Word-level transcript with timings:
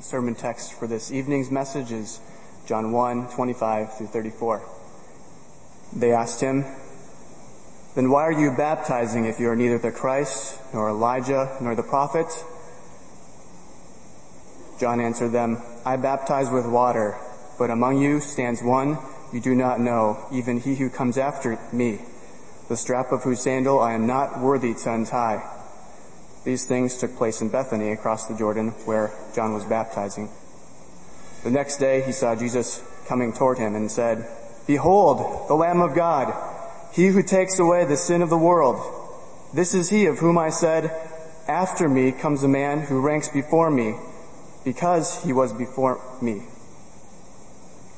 The 0.00 0.06
sermon 0.06 0.34
text 0.34 0.72
for 0.72 0.86
this 0.86 1.12
evening's 1.12 1.50
message 1.50 1.92
is 1.92 2.20
John 2.64 2.90
1, 2.90 3.28
25 3.32 3.98
through 3.98 4.06
34. 4.06 4.62
They 5.94 6.12
asked 6.12 6.40
him, 6.40 6.64
Then 7.94 8.08
why 8.08 8.22
are 8.22 8.32
you 8.32 8.50
baptizing 8.56 9.26
if 9.26 9.38
you 9.38 9.50
are 9.50 9.56
neither 9.56 9.76
the 9.76 9.90
Christ, 9.90 10.58
nor 10.72 10.88
Elijah, 10.88 11.54
nor 11.60 11.74
the 11.74 11.82
prophet? 11.82 12.28
John 14.80 15.02
answered 15.02 15.32
them, 15.32 15.58
I 15.84 15.98
baptize 15.98 16.48
with 16.48 16.64
water, 16.64 17.18
but 17.58 17.68
among 17.68 18.00
you 18.00 18.20
stands 18.20 18.62
one 18.62 18.96
you 19.34 19.40
do 19.42 19.54
not 19.54 19.80
know, 19.80 20.26
even 20.32 20.60
he 20.60 20.76
who 20.76 20.88
comes 20.88 21.18
after 21.18 21.58
me, 21.74 22.00
the 22.70 22.76
strap 22.78 23.12
of 23.12 23.24
whose 23.24 23.42
sandal 23.42 23.78
I 23.78 23.92
am 23.92 24.06
not 24.06 24.40
worthy 24.40 24.72
to 24.72 24.94
untie. 24.94 25.59
These 26.44 26.64
things 26.66 26.96
took 26.96 27.16
place 27.16 27.42
in 27.42 27.50
Bethany 27.50 27.92
across 27.92 28.26
the 28.26 28.36
Jordan 28.36 28.70
where 28.86 29.12
John 29.34 29.52
was 29.52 29.64
baptizing. 29.64 30.30
The 31.44 31.50
next 31.50 31.76
day 31.76 32.02
he 32.02 32.12
saw 32.12 32.34
Jesus 32.34 32.82
coming 33.06 33.32
toward 33.32 33.58
him 33.58 33.74
and 33.74 33.90
said, 33.90 34.26
Behold, 34.66 35.48
the 35.48 35.54
Lamb 35.54 35.80
of 35.80 35.94
God, 35.94 36.34
he 36.92 37.08
who 37.08 37.22
takes 37.22 37.58
away 37.58 37.84
the 37.84 37.96
sin 37.96 38.22
of 38.22 38.30
the 38.30 38.38
world. 38.38 38.78
This 39.52 39.74
is 39.74 39.90
he 39.90 40.06
of 40.06 40.18
whom 40.18 40.38
I 40.38 40.50
said, 40.50 40.90
After 41.48 41.88
me 41.88 42.12
comes 42.12 42.42
a 42.42 42.48
man 42.48 42.80
who 42.80 43.00
ranks 43.00 43.28
before 43.28 43.70
me, 43.70 43.96
because 44.64 45.24
he 45.24 45.32
was 45.32 45.52
before 45.52 46.00
me. 46.22 46.42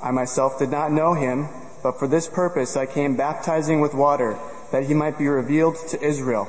I 0.03 0.11
myself 0.11 0.59
did 0.59 0.71
not 0.71 0.93
know 0.93 1.15
him, 1.15 1.49
but 1.83 1.99
for 1.99 2.09
this 2.09 2.29
purpose 2.29 2.77
I 2.77 2.87
came 2.87 3.17
baptizing 3.17 3.81
with 3.81 3.95
water, 3.95 4.39
that 4.71 4.85
he 4.85 4.95
might 4.95 5.19
be 5.19 5.29
revealed 5.29 5.77
to 5.89 6.03
Israel. 6.03 6.49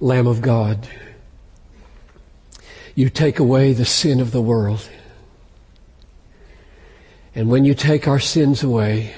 Lamb 0.00 0.26
of 0.26 0.40
God, 0.40 0.88
you 2.94 3.08
take 3.08 3.38
away 3.38 3.72
the 3.72 3.84
sin 3.84 4.20
of 4.20 4.32
the 4.32 4.42
world. 4.42 4.88
And 7.34 7.48
when 7.48 7.64
you 7.64 7.74
take 7.74 8.06
our 8.06 8.20
sins 8.20 8.62
away, 8.62 9.14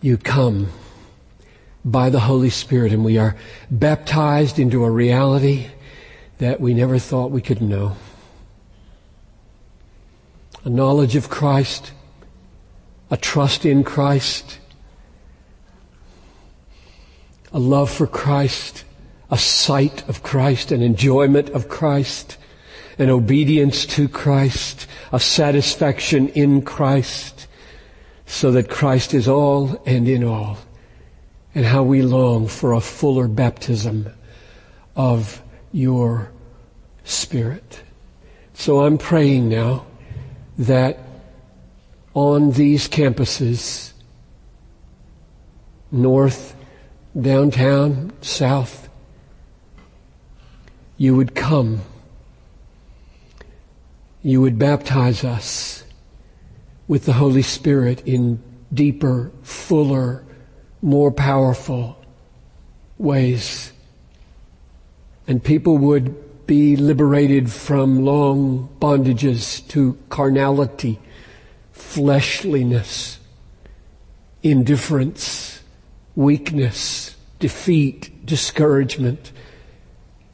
you 0.00 0.16
come 0.16 0.68
by 1.84 2.10
the 2.10 2.20
Holy 2.20 2.50
Spirit 2.50 2.92
and 2.92 3.04
we 3.04 3.18
are 3.18 3.36
baptized 3.70 4.58
into 4.58 4.84
a 4.84 4.90
reality 4.90 5.66
that 6.38 6.60
we 6.60 6.74
never 6.74 6.98
thought 6.98 7.30
we 7.30 7.40
could 7.40 7.60
know. 7.60 7.96
A 10.64 10.68
knowledge 10.68 11.16
of 11.16 11.28
Christ, 11.28 11.92
a 13.10 13.16
trust 13.16 13.64
in 13.64 13.84
Christ, 13.84 14.58
a 17.52 17.58
love 17.58 17.90
for 17.90 18.06
Christ, 18.06 18.84
a 19.30 19.38
sight 19.38 20.08
of 20.08 20.22
Christ, 20.22 20.72
an 20.72 20.82
enjoyment 20.82 21.50
of 21.50 21.68
Christ, 21.68 22.36
an 22.98 23.10
obedience 23.10 23.86
to 23.86 24.08
Christ, 24.08 24.86
a 25.12 25.20
satisfaction 25.20 26.28
in 26.28 26.62
Christ, 26.62 27.46
so 28.26 28.50
that 28.52 28.68
Christ 28.68 29.14
is 29.14 29.28
all 29.28 29.82
and 29.86 30.08
in 30.08 30.24
all 30.24 30.58
and 31.54 31.64
how 31.64 31.82
we 31.82 32.02
long 32.02 32.46
for 32.46 32.72
a 32.72 32.80
fuller 32.80 33.26
baptism 33.26 34.12
of 34.94 35.42
your 35.72 36.30
Spirit. 37.04 37.82
So 38.52 38.84
I'm 38.84 38.98
praying 38.98 39.48
now 39.48 39.86
that 40.58 40.98
on 42.12 42.50
these 42.52 42.88
campuses, 42.88 43.92
north, 45.90 46.54
downtown, 47.20 48.12
south, 48.20 48.88
you 50.96 51.16
would 51.16 51.34
come. 51.34 51.80
You 54.22 54.40
would 54.40 54.58
baptize 54.58 55.24
us 55.24 55.84
with 56.86 57.04
the 57.04 57.14
Holy 57.14 57.42
Spirit 57.42 58.02
in 58.06 58.42
deeper, 58.72 59.30
fuller, 59.42 60.24
more 60.82 61.10
powerful 61.10 61.98
ways. 62.98 63.72
And 65.26 65.42
people 65.42 65.78
would 65.78 66.46
be 66.46 66.76
liberated 66.76 67.50
from 67.52 68.04
long 68.04 68.68
bondages 68.80 69.66
to 69.68 69.98
carnality, 70.08 70.98
fleshliness, 71.72 73.18
indifference, 74.42 75.57
weakness, 76.18 77.14
defeat, 77.38 78.10
discouragement, 78.26 79.30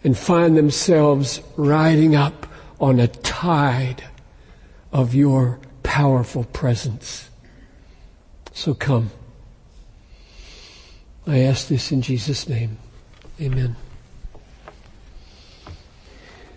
and 0.02 0.16
find 0.16 0.56
themselves 0.56 1.42
riding 1.58 2.16
up 2.16 2.46
on 2.80 2.98
a 2.98 3.06
tide 3.06 4.02
of 4.94 5.14
your 5.14 5.60
powerful 5.82 6.44
presence. 6.44 7.28
So 8.54 8.72
come. 8.72 9.10
I 11.26 11.40
ask 11.40 11.68
this 11.68 11.92
in 11.92 12.00
Jesus' 12.00 12.48
name. 12.48 12.78
Amen. 13.38 13.76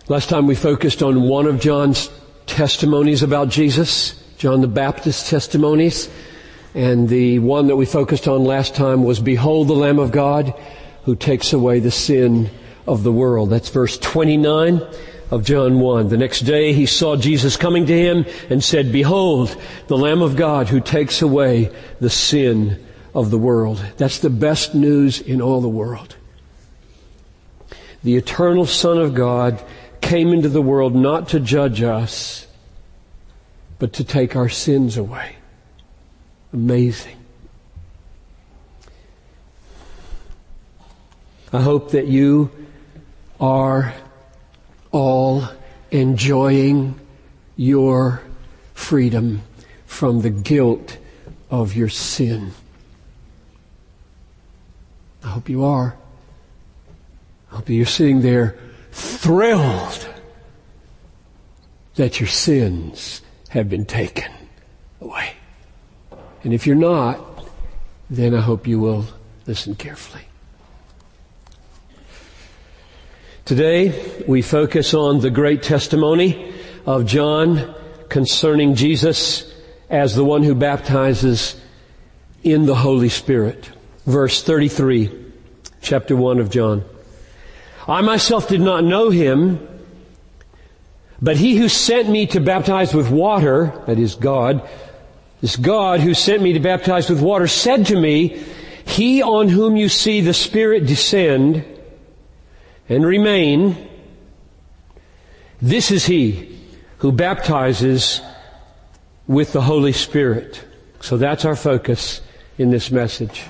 Last 0.08 0.30
time 0.30 0.48
we 0.48 0.56
focused 0.56 1.04
on 1.04 1.24
one 1.24 1.48
of 1.48 1.60
John's 1.60 2.10
testimonies 2.46 3.24
about 3.24 3.50
Jesus, 3.50 4.24
John 4.38 4.62
the 4.62 4.70
Baptist's 4.70 5.30
testimonies, 5.30 6.08
and 6.78 7.10
the 7.10 7.40
one 7.40 7.66
that 7.68 7.76
we 7.76 7.88
focused 7.88 8.28
on 8.28 8.44
last 8.44 8.76
time 8.76 9.04
was 9.04 9.20
Behold 9.20 9.68
the 9.68 9.74
Lamb 9.74 9.98
of 9.98 10.12
God 10.12 10.54
who 11.06 11.16
takes 11.16 11.52
away 11.52 11.80
the 11.80 11.90
sin 11.90 12.52
of 12.86 13.02
the 13.02 13.12
world. 13.12 13.50
That's 13.50 13.70
verse 13.70 13.98
29 13.98 14.84
of 15.32 15.44
John 15.44 15.80
1. 15.80 16.10
The 16.10 16.18
next 16.18 16.42
day 16.42 16.74
he 16.74 16.86
saw 16.86 17.16
Jesus 17.16 17.58
coming 17.58 17.88
to 17.88 17.98
him 17.98 18.28
and 18.52 18.64
said, 18.64 18.92
Behold, 18.92 19.60
the 19.88 19.98
Lamb 19.98 20.22
of 20.22 20.36
God 20.36 20.70
who 20.70 20.80
takes 20.80 21.24
away 21.24 21.76
the 22.00 22.12
sin 22.12 22.86
of 23.16 23.32
the 23.32 23.40
world. 23.40 23.84
That's 23.98 24.20
the 24.20 24.30
best 24.30 24.76
news 24.76 25.20
in 25.20 25.42
all 25.42 25.62
the 25.62 25.68
world. 25.68 26.16
The 28.04 28.18
eternal 28.18 28.68
Son 28.68 29.00
of 29.00 29.16
God 29.16 29.64
came 30.02 30.32
into 30.32 30.48
the 30.48 30.62
world 30.62 30.94
not 30.94 31.30
to 31.30 31.40
judge 31.40 31.82
us, 31.82 32.46
but 33.80 33.94
to 33.94 34.04
take 34.04 34.36
our 34.36 34.48
sins 34.48 34.96
away. 34.96 35.37
Amazing. 36.58 37.18
I 41.54 41.62
hope 41.62 41.92
that 41.92 42.08
you 42.08 42.50
are 43.40 43.94
all 44.92 45.48
enjoying 45.92 47.00
your 47.58 48.24
freedom 48.74 49.44
from 49.86 50.22
the 50.22 50.32
guilt 50.32 50.98
of 51.52 51.76
your 51.76 51.90
sin. 51.90 52.54
I 55.24 55.28
hope 55.28 55.50
you 55.50 55.64
are. 55.64 55.96
I 57.52 57.56
hope 57.58 57.70
you're 57.70 57.86
sitting 57.86 58.22
there 58.22 58.58
thrilled 58.92 60.10
that 61.94 62.20
your 62.20 62.28
sins 62.28 63.22
have 63.50 63.70
been 63.70 63.86
taken 63.86 64.32
away. 65.00 65.37
And 66.44 66.54
if 66.54 66.68
you're 66.68 66.76
not, 66.76 67.20
then 68.10 68.34
I 68.34 68.42
hope 68.42 68.68
you 68.68 68.80
will 68.80 69.06
listen 69.46 69.76
carefully. 69.76 70.24
Today, 73.46 74.24
we 74.28 74.42
focus 74.42 74.94
on 74.94 75.20
the 75.22 75.30
great 75.30 75.64
testimony 75.64 76.54
of 76.86 77.06
John 77.06 77.74
concerning 78.10 78.76
Jesus 78.76 79.54
as 79.90 80.16
the 80.16 80.26
one 80.26 80.44
who 80.44 80.54
baptizes 80.54 81.60
in 82.44 82.66
the 82.66 82.76
Holy 82.76 83.10
Spirit 83.10 83.72
verse 84.08 84.42
33, 84.42 85.12
chapter 85.82 86.16
1 86.16 86.40
of 86.40 86.50
John. 86.50 86.84
I 87.88 88.02
myself 88.02 88.48
did 88.48 88.62
not 88.62 88.86
know 88.86 89.10
him, 89.10 89.68
but 91.22 91.36
he 91.36 91.58
who 91.58 91.68
sent 91.68 92.10
me 92.10 92.26
to 92.28 92.40
baptize 92.40 92.94
with 92.94 93.12
water, 93.12 93.74
that 93.86 94.00
is 94.00 94.16
God, 94.16 94.68
this 95.42 95.56
God 95.56 96.00
who 96.00 96.14
sent 96.14 96.42
me 96.42 96.54
to 96.54 96.60
baptize 96.60 97.10
with 97.10 97.22
water 97.22 97.48
said 97.48 97.86
to 97.88 98.00
me, 98.00 98.44
He 98.86 99.22
on 99.22 99.50
whom 99.50 99.76
you 99.76 99.90
see 99.90 100.22
the 100.22 100.34
Spirit 100.34 100.86
descend 100.86 101.64
and 102.90 103.06
remain, 103.06 103.90
this 105.62 105.92
is 105.92 106.06
He 106.06 106.58
who 107.00 107.12
baptizes 107.12 108.22
with 109.28 109.54
the 109.54 109.62
Holy 109.62 109.94
Spirit. 109.94 110.64
So 111.02 111.18
that's 111.18 111.46
our 111.46 111.56
focus 111.56 112.22
in 112.58 112.72
this 112.72 112.90
message. 112.90 113.44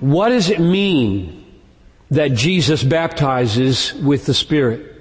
What 0.00 0.28
does 0.28 0.48
it 0.48 0.60
mean 0.60 1.44
that 2.10 2.32
Jesus 2.32 2.84
baptizes 2.84 3.92
with 3.94 4.26
the 4.26 4.34
Spirit? 4.34 4.97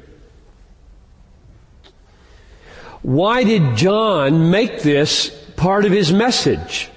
Why 3.08 3.46
did 3.46 3.78
John 3.78 4.52
make 4.52 4.82
this 4.82 5.30
part 5.56 5.86
of 5.86 5.94
his 5.94 6.12
message? 6.12 6.90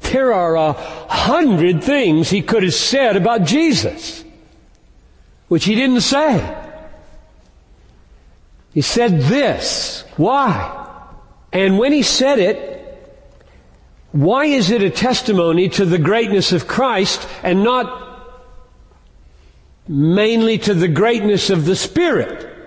There 0.00 0.32
are 0.32 0.56
a 0.56 0.72
hundred 0.72 1.84
things 1.84 2.28
he 2.28 2.42
could 2.42 2.64
have 2.64 2.74
said 2.74 3.16
about 3.16 3.44
Jesus, 3.44 4.24
which 5.46 5.64
he 5.64 5.76
didn't 5.76 6.00
say. 6.00 6.42
He 8.74 8.80
said 8.80 9.20
this. 9.20 10.02
Why? 10.16 11.06
And 11.52 11.78
when 11.78 11.92
he 11.92 12.02
said 12.02 12.40
it, 12.40 13.14
why 14.10 14.46
is 14.46 14.72
it 14.72 14.82
a 14.82 14.90
testimony 14.90 15.68
to 15.68 15.84
the 15.84 15.98
greatness 15.98 16.50
of 16.50 16.66
Christ 16.66 17.28
and 17.44 17.62
not 17.62 18.42
mainly 19.86 20.58
to 20.58 20.74
the 20.74 20.88
greatness 20.88 21.48
of 21.48 21.64
the 21.64 21.76
Spirit? 21.76 22.57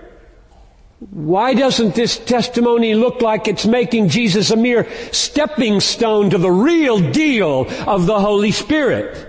Why 1.10 1.54
doesn't 1.54 1.96
this 1.96 2.16
testimony 2.16 2.94
look 2.94 3.22
like 3.22 3.48
it's 3.48 3.66
making 3.66 4.08
Jesus 4.08 4.52
a 4.52 4.56
mere 4.56 4.88
stepping 5.10 5.80
stone 5.80 6.30
to 6.30 6.38
the 6.38 6.50
real 6.50 7.10
deal 7.10 7.66
of 7.88 8.06
the 8.06 8.20
Holy 8.20 8.52
Spirit? 8.52 9.28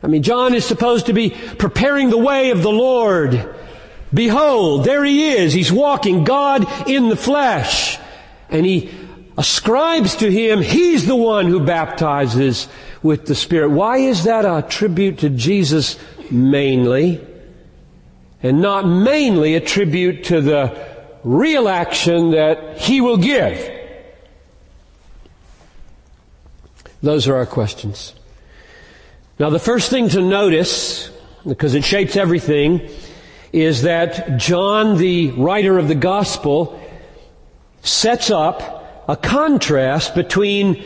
I 0.00 0.06
mean, 0.06 0.22
John 0.22 0.54
is 0.54 0.64
supposed 0.64 1.06
to 1.06 1.12
be 1.12 1.30
preparing 1.30 2.10
the 2.10 2.18
way 2.18 2.50
of 2.50 2.62
the 2.62 2.70
Lord. 2.70 3.52
Behold, 4.14 4.84
there 4.84 5.04
he 5.04 5.30
is. 5.30 5.52
He's 5.52 5.72
walking 5.72 6.22
God 6.22 6.88
in 6.88 7.08
the 7.08 7.16
flesh. 7.16 7.98
And 8.48 8.64
he 8.64 8.90
ascribes 9.36 10.16
to 10.16 10.30
him, 10.30 10.62
he's 10.62 11.04
the 11.04 11.16
one 11.16 11.46
who 11.46 11.58
baptizes 11.58 12.68
with 13.02 13.26
the 13.26 13.34
Spirit. 13.34 13.70
Why 13.70 13.98
is 13.98 14.22
that 14.24 14.44
a 14.44 14.66
tribute 14.68 15.18
to 15.18 15.30
Jesus 15.30 15.98
mainly? 16.30 17.26
And 18.40 18.62
not 18.62 18.86
mainly 18.86 19.56
a 19.56 19.60
tribute 19.60 20.24
to 20.24 20.40
the 20.40 20.87
real 21.24 21.68
action 21.68 22.32
that 22.32 22.78
he 22.78 23.00
will 23.00 23.16
give? 23.16 23.76
Those 27.02 27.28
are 27.28 27.36
our 27.36 27.46
questions. 27.46 28.14
Now 29.38 29.50
the 29.50 29.58
first 29.58 29.90
thing 29.90 30.08
to 30.10 30.20
notice, 30.20 31.10
because 31.46 31.74
it 31.74 31.84
shapes 31.84 32.16
everything, 32.16 32.88
is 33.52 33.82
that 33.82 34.36
John, 34.36 34.98
the 34.98 35.30
writer 35.32 35.78
of 35.78 35.88
the 35.88 35.94
gospel, 35.94 36.80
sets 37.82 38.30
up 38.30 39.04
a 39.08 39.16
contrast 39.16 40.14
between 40.14 40.84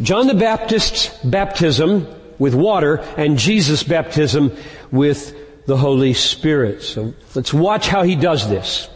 John 0.00 0.26
the 0.26 0.34
Baptist's 0.34 1.08
baptism 1.24 2.06
with 2.38 2.54
water 2.54 2.96
and 3.16 3.38
Jesus' 3.38 3.82
baptism 3.82 4.56
with 4.90 5.66
the 5.66 5.76
Holy 5.76 6.12
Spirit. 6.12 6.82
So 6.82 7.14
let's 7.34 7.54
watch 7.54 7.88
how 7.88 8.02
he 8.02 8.16
does 8.16 8.48
this. 8.48 8.88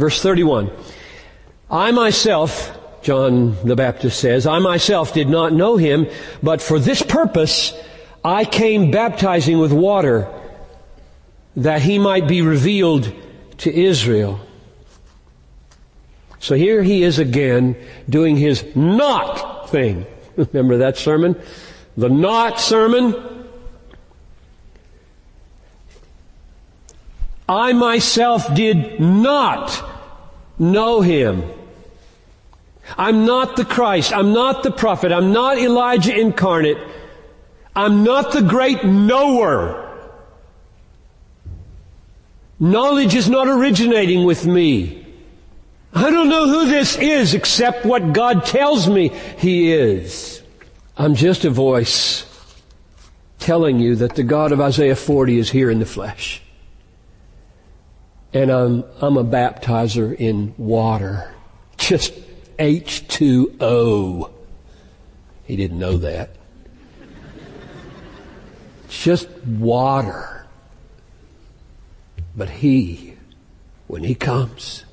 Verse 0.00 0.22
31. 0.22 0.70
I 1.70 1.90
myself, 1.90 2.74
John 3.02 3.54
the 3.66 3.76
Baptist 3.76 4.18
says, 4.18 4.46
I 4.46 4.58
myself 4.58 5.12
did 5.12 5.28
not 5.28 5.52
know 5.52 5.76
him, 5.76 6.06
but 6.42 6.62
for 6.62 6.78
this 6.78 7.02
purpose 7.02 7.74
I 8.24 8.46
came 8.46 8.90
baptizing 8.90 9.58
with 9.58 9.72
water 9.72 10.26
that 11.56 11.82
he 11.82 11.98
might 11.98 12.26
be 12.26 12.40
revealed 12.40 13.12
to 13.58 13.70
Israel. 13.70 14.40
So 16.38 16.54
here 16.54 16.82
he 16.82 17.02
is 17.02 17.18
again 17.18 17.76
doing 18.08 18.38
his 18.38 18.64
not 18.74 19.68
thing. 19.68 20.06
Remember 20.36 20.78
that 20.78 20.96
sermon? 20.96 21.38
The 21.98 22.08
not 22.08 22.58
sermon? 22.58 23.14
I 27.46 27.74
myself 27.74 28.54
did 28.54 28.98
not 29.00 29.89
know 30.60 31.00
him. 31.00 31.42
I'm 32.96 33.24
not 33.24 33.56
the 33.56 33.64
Christ. 33.64 34.12
I'm 34.12 34.32
not 34.32 34.62
the 34.62 34.70
prophet. 34.70 35.10
I'm 35.10 35.32
not 35.32 35.58
Elijah 35.58 36.16
incarnate. 36.16 36.78
I'm 37.74 38.04
not 38.04 38.32
the 38.32 38.42
great 38.42 38.84
knower. 38.84 39.86
Knowledge 42.58 43.14
is 43.14 43.28
not 43.28 43.48
originating 43.48 44.24
with 44.24 44.44
me. 44.44 45.06
I 45.94 46.10
don't 46.10 46.28
know 46.28 46.46
who 46.46 46.66
this 46.66 46.96
is 46.96 47.34
except 47.34 47.86
what 47.86 48.12
God 48.12 48.44
tells 48.44 48.88
me 48.88 49.08
He 49.38 49.72
is. 49.72 50.42
I'm 50.96 51.14
just 51.14 51.44
a 51.44 51.50
voice 51.50 52.26
telling 53.38 53.80
you 53.80 53.96
that 53.96 54.14
the 54.14 54.22
God 54.22 54.52
of 54.52 54.60
Isaiah 54.60 54.94
40 54.94 55.38
is 55.38 55.50
here 55.50 55.70
in 55.70 55.78
the 55.78 55.86
flesh. 55.86 56.42
And 58.32 58.50
I'm, 58.50 58.84
I'm 59.00 59.16
a 59.16 59.24
baptizer 59.24 60.14
in 60.14 60.54
water. 60.56 61.34
Just 61.76 62.14
H2O. 62.58 64.30
He 65.44 65.56
didn't 65.56 65.78
know 65.78 65.96
that. 65.98 66.30
Just 68.88 69.28
water. 69.46 70.46
But 72.36 72.48
He, 72.48 73.16
when 73.86 74.04
He 74.04 74.14
comes, 74.14 74.84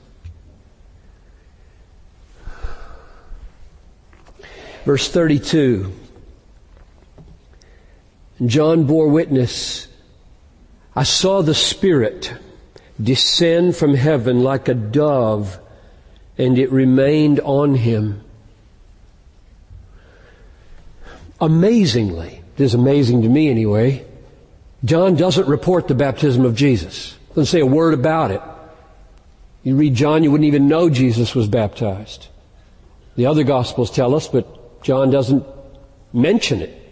Verse 4.88 5.10
32. 5.10 5.92
John 8.46 8.86
bore 8.86 9.10
witness. 9.10 9.90
I 10.96 11.04
saw 11.04 11.42
the 11.42 11.54
Spirit 11.54 12.34
descend 13.02 13.76
from 13.76 13.94
heaven 13.94 14.44
like 14.44 14.68
a 14.68 14.74
dove 14.74 15.60
and 16.38 16.58
it 16.58 16.72
remained 16.72 17.40
on 17.42 17.76
him. 17.76 18.24
Amazingly, 21.40 22.42
it 22.58 22.64
is 22.64 22.74
amazing 22.74 23.22
to 23.22 23.30
me 23.30 23.50
anyway, 23.50 24.06
John 24.86 25.16
doesn't 25.16 25.48
report 25.48 25.88
the 25.88 25.96
baptism 25.96 26.46
of 26.46 26.56
Jesus. 26.56 27.18
Doesn't 27.30 27.46
say 27.46 27.60
a 27.60 27.66
word 27.66 27.94
about 27.94 28.32
it. 28.32 28.42
You 29.64 29.76
read 29.76 29.96
John, 29.96 30.24
you 30.24 30.32
wouldn't 30.32 30.48
even 30.48 30.68
know 30.68 30.90
Jesus 30.90 31.36
was 31.36 31.48
baptized. 31.48 32.28
The 33.16 33.26
other 33.26 33.44
gospels 33.44 33.92
tell 33.92 34.16
us, 34.16 34.28
but 34.28 34.82
John 34.84 35.10
doesn't 35.10 35.46
mention 36.14 36.62
it. 36.62 36.87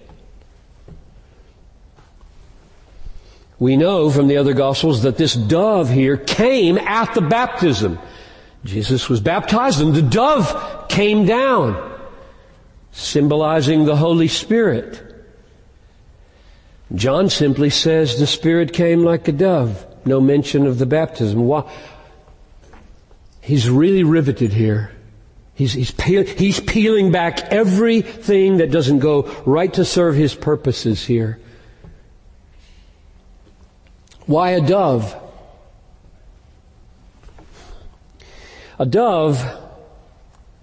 We 3.60 3.78
know 3.78 4.10
from 4.10 4.28
the 4.28 4.38
other 4.38 4.54
gospels 4.54 5.04
that 5.04 5.18
this 5.18 5.34
dove 5.34 5.90
here 5.90 6.18
came 6.18 6.78
at 6.78 7.14
the 7.14 7.22
baptism. 7.22 8.00
Jesus 8.66 9.08
was 9.08 9.22
baptized 9.22 9.80
and 9.80 9.94
the 9.94 10.02
dove 10.02 10.88
came 10.90 11.26
down, 11.26 12.00
symbolizing 12.92 13.86
the 13.86 13.96
Holy 13.96 14.28
Spirit. 14.28 15.02
John 16.94 17.30
simply 17.30 17.70
says 17.70 18.20
the 18.20 18.28
Spirit 18.28 18.74
came 18.74 19.04
like 19.04 19.28
a 19.28 19.32
dove. 19.32 19.86
No 20.06 20.20
mention 20.20 20.68
of 20.68 20.78
the 20.78 20.86
baptism. 20.86 21.46
Why? 21.46 21.72
He's 23.42 23.70
really 23.70 24.04
riveted 24.04 24.54
here. 24.54 24.92
He's, 25.54 25.74
he's, 25.74 25.92
peel, 25.92 26.24
he's 26.24 26.60
peeling 26.60 27.12
back 27.12 27.40
everything 27.52 28.58
that 28.58 28.72
doesn't 28.72 29.00
go 29.00 29.24
right 29.46 29.74
to 29.74 29.86
serve 29.86 30.16
his 30.16 30.36
purposes 30.36 31.06
here. 31.06 31.40
Why 34.26 34.52
a 34.52 34.62
dove? 34.62 35.16
A 38.80 38.86
dove 38.86 39.44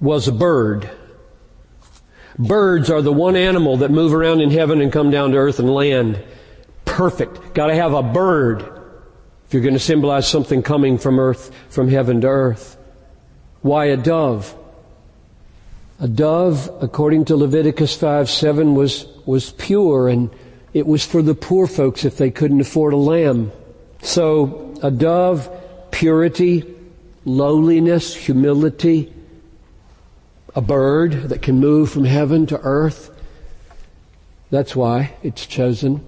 was 0.01 0.29
a 0.29 0.33
bird. 0.33 0.91
Birds 2.39 2.91
are 2.91 3.03
the 3.03 3.13
one 3.13 3.37
animal 3.37 3.79
that 3.79 3.91
move 3.91 4.13
around 4.13 4.41
in 4.41 4.51
heaven 4.51 4.81
and 4.81 4.93
come 4.93 5.11
down 5.11 5.33
to 5.33 5.39
earth 5.39 5.59
and 5.59 5.71
land. 5.71 6.23
Perfect. 6.85 7.55
Gotta 7.55 7.75
have 7.75 7.95
a 7.95 8.03
bird 8.03 8.81
if 9.53 9.55
you're 9.55 9.63
going 9.63 9.75
to 9.75 9.81
symbolize 9.81 10.27
something 10.27 10.63
coming 10.63 10.97
from 10.97 11.21
earth, 11.21 11.55
from 11.69 11.87
heaven 11.87 12.23
to 12.23 12.27
earth. 12.27 12.79
Why 13.61 13.85
a 13.85 13.99
dove? 13.99 14.57
A 16.01 16.09
dove, 16.09 16.71
according 16.81 17.27
to 17.27 17.37
Leviticus 17.37 17.95
5, 17.95 18.31
7, 18.31 18.75
was, 18.75 19.07
was 19.27 19.53
pure 19.53 20.09
and 20.09 20.31
it 20.75 20.87
was 20.87 21.05
for 21.05 21.23
the 21.23 21.35
poor 21.35 21.67
folks 21.67 22.05
if 22.05 22.17
they 22.17 22.31
couldn't 22.31 22.61
afford 22.61 22.93
a 22.93 22.97
lamb. 22.97 23.53
So 24.03 24.75
a 24.83 24.91
dove, 24.91 25.51
purity, 25.91 26.65
lowliness, 27.25 28.15
humility, 28.15 29.13
a 30.55 30.61
bird 30.61 31.29
that 31.29 31.43
can 31.43 31.61
move 31.61 31.91
from 31.91 32.05
heaven 32.05 32.47
to 32.47 32.61
earth. 32.61 33.11
That's 34.51 34.75
why 34.77 35.15
it's 35.23 35.47
chosen. 35.47 36.05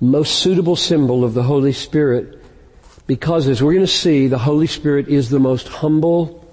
Most 0.00 0.40
suitable 0.40 0.76
symbol 0.76 1.24
of 1.24 1.34
the 1.34 1.44
Holy 1.44 1.72
Spirit 1.72 2.42
because 3.06 3.48
as 3.48 3.62
we're 3.62 3.74
going 3.74 3.84
to 3.84 3.92
see, 3.92 4.28
the 4.28 4.38
Holy 4.38 4.66
Spirit 4.66 5.08
is 5.08 5.28
the 5.28 5.40
most 5.40 5.68
humble, 5.68 6.48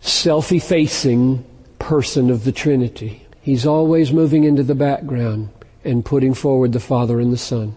self-effacing 0.00 1.44
person 1.84 2.30
of 2.30 2.44
the 2.44 2.52
Trinity. 2.52 3.26
He's 3.42 3.66
always 3.66 4.10
moving 4.10 4.44
into 4.44 4.62
the 4.62 4.74
background 4.74 5.50
and 5.84 6.02
putting 6.02 6.32
forward 6.32 6.72
the 6.72 6.80
Father 6.80 7.20
and 7.20 7.30
the 7.30 7.36
Son. 7.36 7.76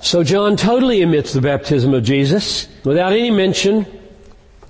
So 0.00 0.24
John 0.24 0.56
totally 0.56 1.02
omits 1.02 1.34
the 1.34 1.42
baptism 1.42 1.92
of 1.92 2.04
Jesus 2.04 2.68
without 2.84 3.12
any 3.12 3.30
mention 3.30 3.86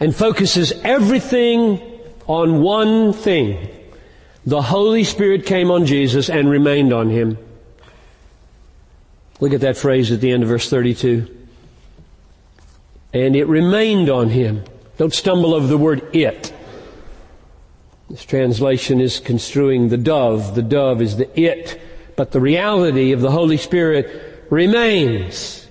and 0.01 0.13
focuses 0.15 0.73
everything 0.83 1.81
on 2.27 2.63
one 2.63 3.13
thing. 3.13 3.69
The 4.45 4.61
Holy 4.61 5.05
Spirit 5.05 5.47
came 5.47 5.71
on 5.71 5.87
Jesus 5.87 6.29
and 6.29 6.51
remained 6.51 6.93
on 6.93 7.11
him. 7.11 7.39
Look 9.39 9.53
at 9.53 9.61
that 9.61 9.77
phrase 9.77 10.11
at 10.11 10.21
the 10.21 10.33
end 10.33 10.43
of 10.43 10.49
verse 10.49 10.69
32. 10.69 11.29
And 13.13 13.37
it 13.37 13.47
remained 13.47 14.11
on 14.11 14.31
him. 14.31 14.65
Don't 14.97 15.15
stumble 15.15 15.55
over 15.55 15.69
the 15.69 15.79
word 15.79 16.05
it. 16.13 16.53
This 18.13 18.27
translation 18.27 19.01
is 19.01 19.21
construing 19.21 19.89
the 19.89 19.97
dove. 19.97 20.55
The 20.55 20.63
dove 20.63 21.01
is 21.01 21.17
the 21.17 21.41
it. 21.41 21.81
But 22.15 22.31
the 22.31 22.43
reality 22.43 23.13
of 23.13 23.23
the 23.23 23.31
Holy 23.31 23.57
Spirit 23.57 24.45
remains. 24.51 25.67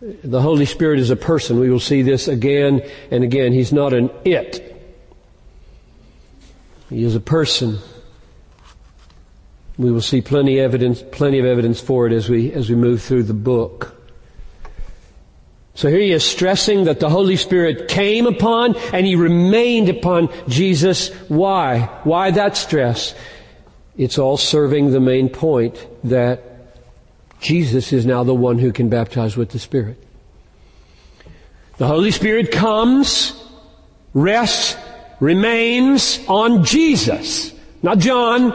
The 0.00 0.40
Holy 0.40 0.66
Spirit 0.66 1.00
is 1.00 1.10
a 1.10 1.16
person. 1.16 1.58
We 1.58 1.68
will 1.68 1.80
see 1.80 2.02
this 2.02 2.28
again 2.28 2.88
and 3.10 3.24
again. 3.24 3.52
He's 3.52 3.72
not 3.72 3.92
an 3.92 4.08
it. 4.24 4.64
He 6.90 7.02
is 7.02 7.16
a 7.16 7.20
person. 7.20 7.78
We 9.78 9.90
will 9.90 10.00
see 10.00 10.20
plenty 10.20 10.60
evidence, 10.60 11.02
plenty 11.10 11.40
of 11.40 11.44
evidence 11.44 11.80
for 11.80 12.06
it 12.06 12.12
as 12.12 12.28
we, 12.28 12.52
as 12.52 12.70
we 12.70 12.76
move 12.76 13.02
through 13.02 13.24
the 13.24 13.34
book. 13.34 13.99
So 15.80 15.88
here 15.88 16.00
he 16.00 16.12
is 16.12 16.22
stressing 16.22 16.84
that 16.84 17.00
the 17.00 17.08
Holy 17.08 17.36
Spirit 17.36 17.88
came 17.88 18.26
upon 18.26 18.76
and 18.92 19.06
he 19.06 19.16
remained 19.16 19.88
upon 19.88 20.28
Jesus. 20.46 21.08
Why? 21.30 21.88
Why 22.04 22.30
that 22.32 22.58
stress? 22.58 23.14
It's 23.96 24.18
all 24.18 24.36
serving 24.36 24.90
the 24.90 25.00
main 25.00 25.30
point 25.30 25.86
that 26.04 26.42
Jesus 27.40 27.94
is 27.94 28.04
now 28.04 28.24
the 28.24 28.34
one 28.34 28.58
who 28.58 28.72
can 28.72 28.90
baptize 28.90 29.38
with 29.38 29.52
the 29.52 29.58
Spirit. 29.58 29.96
The 31.78 31.86
Holy 31.86 32.10
Spirit 32.10 32.52
comes, 32.52 33.42
rests, 34.12 34.76
remains 35.18 36.20
on 36.28 36.62
Jesus. 36.62 37.54
Not 37.82 38.00
John, 38.00 38.52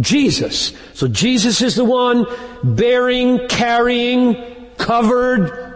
Jesus. 0.00 0.74
So 0.92 1.08
Jesus 1.08 1.62
is 1.62 1.76
the 1.76 1.84
one 1.86 2.26
bearing, 2.62 3.48
carrying, 3.48 4.36
covered. 4.76 5.71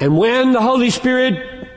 And 0.00 0.18
when 0.18 0.52
the 0.52 0.60
Holy 0.60 0.90
Spirit 0.90 1.68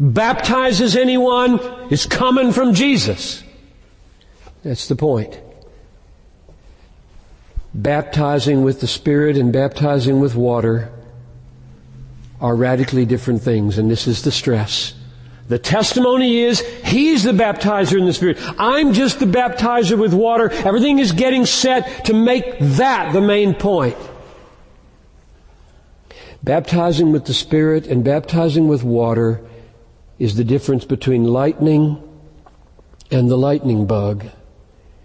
baptizes 0.00 0.96
anyone, 0.96 1.60
it's 1.90 2.06
coming 2.06 2.52
from 2.52 2.74
Jesus. 2.74 3.42
That's 4.62 4.88
the 4.88 4.96
point 4.96 5.40
baptizing 7.74 8.64
with 8.64 8.80
the 8.80 8.86
Spirit 8.86 9.36
and 9.36 9.52
baptizing 9.52 10.20
with 10.20 10.34
water 10.34 10.90
are 12.40 12.54
radically 12.54 13.04
different 13.04 13.42
things, 13.42 13.78
and 13.78 13.90
this 13.90 14.06
is 14.06 14.22
the 14.22 14.30
stress. 14.30 14.94
The 15.48 15.58
testimony 15.58 16.40
is, 16.40 16.60
He's 16.84 17.24
the 17.24 17.32
baptizer 17.32 17.98
in 17.98 18.04
the 18.04 18.12
Spirit. 18.12 18.38
I'm 18.58 18.92
just 18.92 19.18
the 19.18 19.26
baptizer 19.26 19.98
with 19.98 20.12
water. 20.12 20.50
Everything 20.50 20.98
is 20.98 21.12
getting 21.12 21.46
set 21.46 22.04
to 22.06 22.14
make 22.14 22.58
that 22.58 23.12
the 23.12 23.20
main 23.20 23.54
point. 23.54 23.96
Baptizing 26.48 27.12
with 27.12 27.26
the 27.26 27.34
Spirit 27.34 27.86
and 27.88 28.02
baptizing 28.02 28.68
with 28.68 28.82
water 28.82 29.42
is 30.18 30.34
the 30.34 30.44
difference 30.44 30.86
between 30.86 31.24
lightning 31.24 32.02
and 33.10 33.30
the 33.30 33.36
lightning 33.36 33.84
bug. 33.84 34.24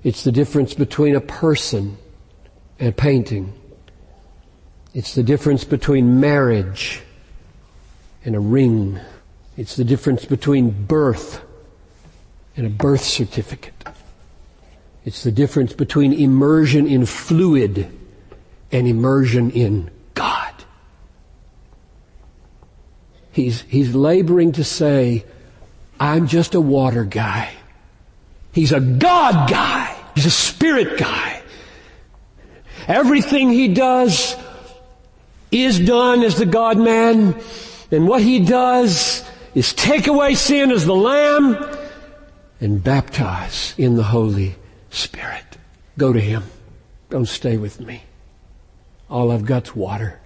It's 0.05 0.23
the 0.23 0.31
difference 0.31 0.73
between 0.73 1.17
a 1.17 1.19
person 1.19 1.97
and 2.79 2.87
a 2.87 2.91
painting. 2.93 3.53
It's 4.93 5.15
the 5.15 5.21
difference 5.21 5.65
between 5.65 6.21
marriage 6.21 7.01
and 8.23 8.37
a 8.37 8.39
ring. 8.39 9.01
It's 9.57 9.75
the 9.75 9.83
difference 9.83 10.23
between 10.23 10.85
birth 10.85 11.41
and 12.55 12.65
a 12.65 12.69
birth 12.69 13.03
certificate. 13.03 13.83
It's 15.03 15.23
the 15.23 15.31
difference 15.33 15.73
between 15.73 16.13
immersion 16.13 16.87
in 16.87 17.05
fluid 17.05 17.91
and 18.71 18.87
immersion 18.87 19.51
in 19.51 19.91
God. 20.13 20.53
He's, 23.33 23.61
he's 23.63 23.93
laboring 23.95 24.53
to 24.53 24.63
say, 24.63 25.25
I'm 25.99 26.27
just 26.27 26.53
a 26.53 26.61
water 26.61 27.03
guy. 27.03 27.51
He's 28.53 28.71
a 28.71 28.79
God 28.79 29.49
guy. 29.49 29.95
He's 30.13 30.27
a 30.27 30.31
spirit 30.31 30.99
guy. 30.99 31.41
Everything 32.87 33.49
he 33.49 33.69
does 33.69 34.35
is 35.51 35.79
done 35.79 36.21
as 36.21 36.37
the 36.37 36.45
God 36.45 36.77
man. 36.77 37.41
And 37.91 38.07
what 38.07 38.21
he 38.21 38.39
does 38.39 39.27
is 39.55 39.73
take 39.73 40.05
away 40.05 40.35
sin 40.35 40.71
as 40.71 40.85
the 40.85 40.95
Lamb 40.95 41.57
and 42.61 42.83
baptize 42.83 43.73
in 43.79 43.95
the 43.95 44.03
Holy 44.03 44.55
Spirit. 44.91 45.57
Go 45.97 46.13
to 46.13 46.19
him. 46.19 46.43
Don't 47.09 47.27
stay 47.27 47.57
with 47.57 47.79
me. 47.79 48.03
All 49.09 49.31
I've 49.31 49.45
got's 49.45 49.75
water. 49.75 50.19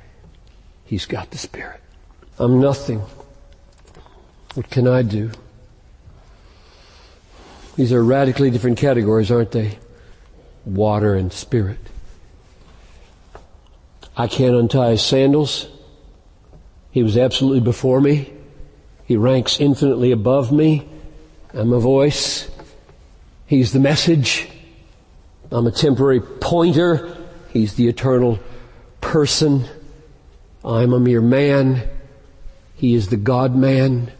He's 0.83 1.05
got 1.05 1.31
the 1.31 1.37
Spirit. 1.37 1.81
I'm 2.39 2.59
nothing. 2.59 3.01
What 4.53 4.69
can 4.69 4.87
I 4.87 5.01
do? 5.01 5.31
These 7.75 7.93
are 7.93 8.03
radically 8.03 8.49
different 8.51 8.77
categories, 8.77 9.31
aren't 9.31 9.51
they? 9.51 9.77
Water 10.65 11.15
and 11.15 11.31
Spirit. 11.31 11.79
I 14.15 14.27
can't 14.27 14.55
untie 14.55 14.91
his 14.91 15.03
sandals. 15.03 15.67
He 16.91 17.03
was 17.03 17.17
absolutely 17.17 17.59
before 17.59 18.01
me. 18.01 18.33
He 19.05 19.15
ranks 19.15 19.59
infinitely 19.59 20.11
above 20.11 20.51
me. 20.51 20.87
I'm 21.53 21.71
a 21.71 21.79
voice. 21.79 22.49
He's 23.45 23.71
the 23.71 23.79
message. 23.79 24.49
I'm 25.51 25.67
a 25.67 25.71
temporary 25.71 26.19
pointer. 26.19 27.15
He's 27.53 27.75
the 27.75 27.87
eternal 27.87 28.39
person. 29.01 29.65
I'm 30.65 30.93
a 30.93 30.99
mere 30.99 31.21
man. 31.21 31.87
He 32.77 32.93
is 32.93 33.09
the 33.09 33.17
God 33.17 33.55
man. 33.55 34.11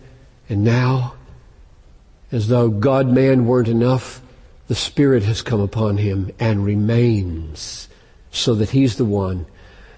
And 0.50 0.64
now, 0.64 1.14
as 2.32 2.50
though 2.50 2.70
God 2.70 3.08
man 3.08 3.46
weren't 3.46 3.68
enough, 3.68 4.22
the 4.68 4.76
Spirit 4.76 5.24
has 5.24 5.42
come 5.42 5.62
upon 5.62 5.98
him 5.98 6.32
and 6.40 6.66
remains 6.66 7.88
so 8.32 8.54
that 8.56 8.72
he's 8.72 8.98
the 8.98 9.06
one 9.06 9.46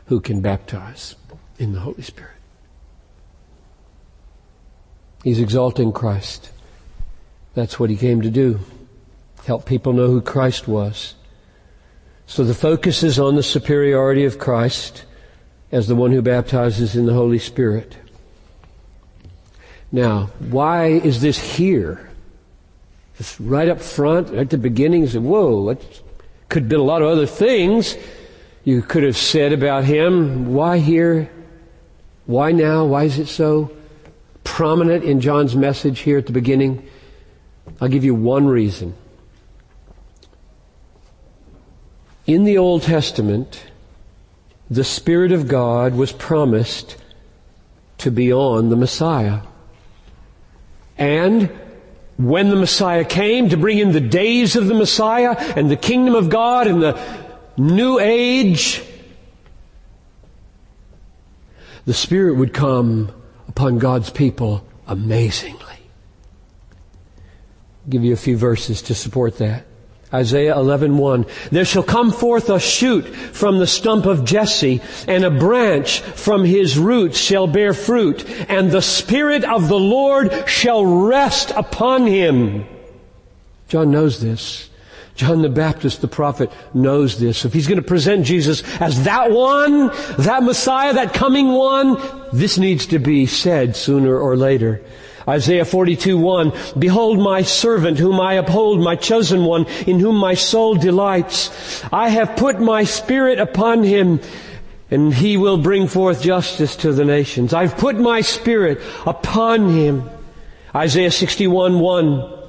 who 0.06 0.20
can 0.20 0.42
baptize 0.42 1.16
in 1.58 1.74
the 1.74 1.80
Holy 1.80 2.04
Spirit. 2.04 2.36
He's 5.24 5.40
exalting 5.40 5.92
Christ. 5.92 6.52
That's 7.54 7.80
what 7.80 7.90
he 7.90 7.98
came 7.98 8.22
to 8.22 8.30
do. 8.30 8.60
Help 9.46 9.66
people 9.66 9.94
know 9.94 10.08
who 10.08 10.22
Christ 10.22 10.68
was. 10.68 11.16
So 12.28 12.44
the 12.44 12.54
focus 12.54 13.04
is 13.04 13.20
on 13.20 13.36
the 13.36 13.44
superiority 13.44 14.26
of 14.26 14.38
Christ 14.38 15.06
as 15.72 15.88
the 15.88 15.96
one 15.96 16.12
who 16.12 16.22
baptizes 16.22 16.96
in 16.96 17.06
the 17.06 17.14
Holy 17.14 17.40
Spirit. 17.40 17.98
Now, 19.92 20.30
why 20.40 20.88
is 20.88 21.22
this 21.22 21.38
here? 21.38 22.10
Just 23.18 23.40
right 23.40 23.68
up 23.68 23.82
front, 23.82 24.34
at 24.34 24.50
the 24.50 24.58
beginning, 24.58 25.02
you 25.02 25.08
say, 25.08 25.18
whoa, 25.20 25.70
it 25.70 26.02
could 26.48 26.64
have 26.64 26.70
been 26.70 26.80
a 26.80 26.84
lot 26.84 27.02
of 27.02 27.10
other 27.10 27.26
things 27.26 27.98
you 28.64 28.82
could 28.82 29.04
have 29.04 29.18
said 29.18 29.52
about 29.52 29.84
him, 29.84 30.54
why 30.54 30.78
here? 30.78 31.30
Why 32.26 32.52
now? 32.52 32.86
Why 32.86 33.06
is 33.06 33.18
it 33.18 33.28
so 33.28 33.72
prominent 34.44 35.04
in 35.04 35.22
John's 35.22 35.56
message 35.56 36.00
here 36.00 36.18
at 36.18 36.28
the 36.28 36.32
beginning? 36.32 36.88
I'll 37.82 37.88
give 37.88 38.04
you 38.04 38.14
one 38.14 38.48
reason. 38.48 38.96
In 42.28 42.44
the 42.44 42.60
Old 42.60 42.84
Testament, 42.84 43.66
the 44.70 44.84
Spirit 44.84 45.32
of 45.32 45.48
God 45.48 45.96
was 45.96 46.12
promised 46.12 46.96
to 48.00 48.12
be 48.12 48.32
on 48.32 48.70
the 48.70 48.76
Messiah. 48.76 49.40
And 51.00 51.50
when 52.18 52.50
the 52.50 52.58
Messiah 52.58 53.06
came 53.06 53.50
to 53.50 53.58
bring 53.58 53.80
in 53.80 53.94
the 53.94 54.02
days 54.02 54.58
of 54.58 54.68
the 54.68 54.74
Messiah 54.74 55.36
and 55.56 55.72
the 55.72 55.78
kingdom 55.78 56.14
of 56.14 56.30
God 56.30 56.68
and 56.68 56.84
the 56.84 57.02
new 57.58 57.98
age, 57.98 58.84
the 61.86 61.94
Spirit 61.94 62.36
would 62.36 62.54
come 62.54 63.12
upon 63.48 63.80
God's 63.80 64.10
people 64.10 64.68
amazingly. 64.86 65.64
I'll 67.18 67.90
give 67.90 68.04
you 68.04 68.12
a 68.12 68.18
few 68.18 68.38
verses 68.38 68.82
to 68.84 68.94
support 68.94 69.38
that. 69.38 69.66
Isaiah 70.14 70.56
11:1 70.56 71.28
There 71.52 71.66
shall 71.66 71.84
come 71.84 72.12
forth 72.12 72.50
a 72.50 72.60
shoot 72.60 73.06
from 73.06 73.60
the 73.60 73.68
stump 73.68 74.06
of 74.06 74.26
Jesse 74.26 74.82
and 75.08 75.24
a 75.24 75.30
branch 75.30 76.00
from 76.02 76.46
his 76.46 76.80
roots 76.80 77.20
shall 77.20 77.46
bear 77.46 77.74
fruit 77.74 78.26
and 78.50 78.72
the 78.72 78.82
spirit 78.82 79.44
of 79.44 79.68
the 79.68 79.80
Lord 79.80 80.34
shall 80.48 80.84
rest 80.84 81.52
upon 81.56 82.08
him. 82.08 82.66
John 83.68 83.92
knows 83.92 84.20
this. 84.20 84.70
John 85.20 85.42
the 85.42 85.50
Baptist, 85.50 86.00
the 86.00 86.08
prophet, 86.08 86.50
knows 86.74 87.20
this. 87.20 87.44
If 87.44 87.52
he's 87.52 87.68
going 87.68 87.82
to 87.82 87.86
present 87.86 88.26
Jesus 88.26 88.64
as 88.80 89.04
that 89.04 89.32
one, 89.32 89.88
that 90.18 90.44
Messiah, 90.44 90.94
that 90.94 91.14
coming 91.14 91.50
one, 91.50 92.02
this 92.32 92.58
needs 92.58 92.86
to 92.88 93.00
be 93.00 93.26
said 93.26 93.76
sooner 93.76 94.18
or 94.18 94.38
later. 94.38 94.82
Isaiah 95.30 95.64
42, 95.64 96.18
1, 96.18 96.54
Behold 96.80 97.20
my 97.20 97.44
servant 97.44 98.00
whom 98.00 98.20
I 98.20 98.34
uphold, 98.34 98.82
my 98.82 98.96
chosen 98.96 99.46
one 99.46 99.68
in 99.86 100.00
whom 100.00 100.16
my 100.16 100.34
soul 100.34 100.74
delights. 100.74 101.84
I 101.94 102.10
have 102.10 102.36
put 102.36 102.60
my 102.60 102.84
spirit 102.84 103.40
upon 103.40 103.84
him 103.84 104.20
and 104.92 105.14
he 105.14 105.38
will 105.38 105.58
bring 105.58 105.88
forth 105.88 106.24
justice 106.24 106.76
to 106.78 106.92
the 106.92 107.06
nations. 107.06 107.54
I've 107.54 107.78
put 107.78 108.00
my 108.00 108.22
spirit 108.22 108.82
upon 109.06 109.70
him. 109.70 110.10
Isaiah 110.74 111.12
61, 111.12 111.80
1, 111.80 112.40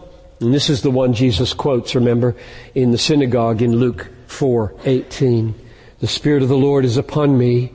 and 0.40 0.54
this 0.54 0.70
is 0.70 0.80
the 0.80 0.90
one 0.90 1.12
Jesus 1.12 1.52
quotes, 1.52 1.94
remember, 1.94 2.34
in 2.74 2.92
the 2.92 2.98
synagogue 2.98 3.60
in 3.60 3.76
Luke 3.76 4.08
4, 4.26 4.74
18. 4.84 5.54
The 6.00 6.06
Spirit 6.06 6.42
of 6.42 6.48
the 6.48 6.56
Lord 6.56 6.86
is 6.86 6.96
upon 6.96 7.36
me 7.36 7.74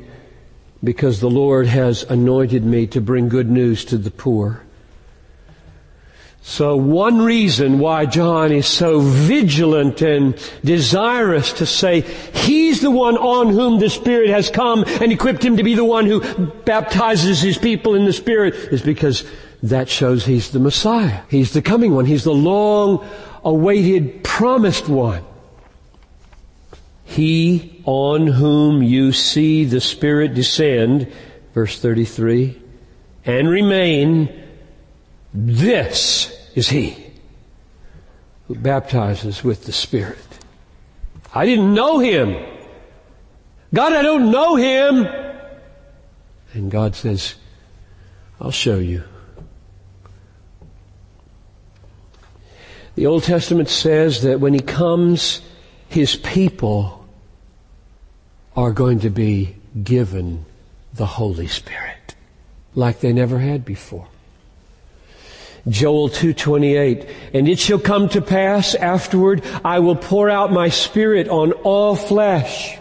because 0.83 1.19
the 1.19 1.29
Lord 1.29 1.67
has 1.67 2.01
anointed 2.03 2.63
me 2.63 2.87
to 2.87 3.01
bring 3.01 3.29
good 3.29 3.49
news 3.51 3.85
to 3.85 3.99
the 3.99 4.09
poor. 4.09 4.64
So 6.47 6.77
one 6.77 7.23
reason 7.23 7.79
why 7.79 8.05
John 8.05 8.51
is 8.51 8.67
so 8.67 8.99
vigilant 8.99 10.03
and 10.03 10.37
desirous 10.63 11.51
to 11.53 11.65
say 11.65 12.01
he's 12.01 12.81
the 12.81 12.91
one 12.91 13.17
on 13.17 13.49
whom 13.49 13.79
the 13.79 13.89
Spirit 13.89 14.29
has 14.29 14.51
come 14.51 14.83
and 15.01 15.11
equipped 15.11 15.43
him 15.43 15.57
to 15.57 15.63
be 15.63 15.73
the 15.73 15.83
one 15.83 16.05
who 16.05 16.21
baptizes 16.63 17.41
his 17.41 17.57
people 17.57 17.95
in 17.95 18.05
the 18.05 18.13
Spirit 18.13 18.53
is 18.53 18.83
because 18.83 19.27
that 19.63 19.89
shows 19.89 20.23
he's 20.23 20.51
the 20.51 20.59
Messiah. 20.59 21.23
He's 21.31 21.51
the 21.51 21.63
coming 21.63 21.95
one. 21.95 22.05
He's 22.05 22.23
the 22.23 22.31
long 22.31 23.03
awaited 23.43 24.23
promised 24.23 24.87
one. 24.87 25.25
He 27.05 27.81
on 27.85 28.27
whom 28.27 28.83
you 28.83 29.13
see 29.13 29.65
the 29.65 29.81
Spirit 29.81 30.35
descend, 30.35 31.11
verse 31.55 31.79
33, 31.79 32.61
and 33.25 33.49
remain, 33.49 34.43
this 35.33 36.34
is 36.55 36.69
he 36.69 37.05
who 38.47 38.55
baptizes 38.55 39.43
with 39.43 39.65
the 39.65 39.71
Spirit. 39.71 40.17
I 41.33 41.45
didn't 41.45 41.73
know 41.73 41.99
him. 41.99 42.43
God, 43.73 43.93
I 43.93 44.01
don't 44.01 44.31
know 44.31 44.55
him. 44.55 45.05
And 46.53 46.71
God 46.71 46.95
says, 46.95 47.35
I'll 48.39 48.51
show 48.51 48.79
you. 48.79 49.03
The 52.95 53.07
Old 53.07 53.23
Testament 53.23 53.67
says 53.67 54.21
that 54.21 54.39
when 54.39 54.53
he 54.53 54.61
comes, 54.61 55.41
his 55.89 56.15
people 56.15 57.05
are 58.55 58.71
going 58.71 59.01
to 59.01 59.09
be 59.09 59.57
given 59.83 60.45
the 60.93 61.05
Holy 61.05 61.47
Spirit 61.47 62.15
like 62.73 63.01
they 63.01 63.11
never 63.11 63.39
had 63.39 63.65
before. 63.65 64.07
Joel 65.67 66.09
2:28 66.09 67.07
And 67.33 67.47
it 67.47 67.59
shall 67.59 67.79
come 67.79 68.09
to 68.09 68.21
pass 68.21 68.75
afterward 68.75 69.43
I 69.63 69.79
will 69.79 69.95
pour 69.95 70.29
out 70.29 70.51
my 70.51 70.69
spirit 70.69 71.27
on 71.27 71.53
all 71.53 71.95
flesh. 71.95 72.77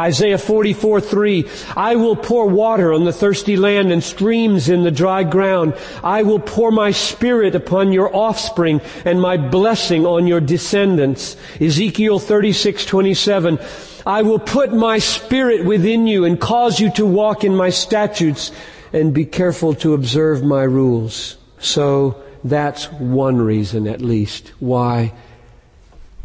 Isaiah 0.00 0.38
44, 0.38 1.02
3, 1.02 1.44
I 1.76 1.96
will 1.96 2.16
pour 2.16 2.46
water 2.46 2.90
on 2.94 3.04
the 3.04 3.12
thirsty 3.12 3.56
land 3.56 3.92
and 3.92 4.02
streams 4.02 4.70
in 4.70 4.82
the 4.82 4.90
dry 4.90 5.24
ground. 5.24 5.74
I 6.02 6.22
will 6.22 6.38
pour 6.38 6.70
my 6.70 6.92
spirit 6.92 7.54
upon 7.54 7.92
your 7.92 8.14
offspring 8.16 8.80
and 9.04 9.20
my 9.20 9.36
blessing 9.36 10.06
on 10.06 10.26
your 10.26 10.40
descendants. 10.40 11.36
Ezekiel 11.60 12.18
36, 12.18 12.86
27, 12.86 13.58
I 14.06 14.22
will 14.22 14.38
put 14.38 14.72
my 14.72 14.98
spirit 14.98 15.66
within 15.66 16.06
you 16.06 16.24
and 16.24 16.40
cause 16.40 16.80
you 16.80 16.90
to 16.92 17.04
walk 17.04 17.44
in 17.44 17.54
my 17.54 17.68
statutes 17.68 18.52
and 18.94 19.12
be 19.12 19.26
careful 19.26 19.74
to 19.74 19.92
observe 19.92 20.42
my 20.42 20.62
rules. 20.62 21.36
So 21.60 22.22
that's 22.42 22.90
one 22.92 23.38
reason 23.38 23.86
at 23.86 24.00
least 24.00 24.48
why 24.60 25.12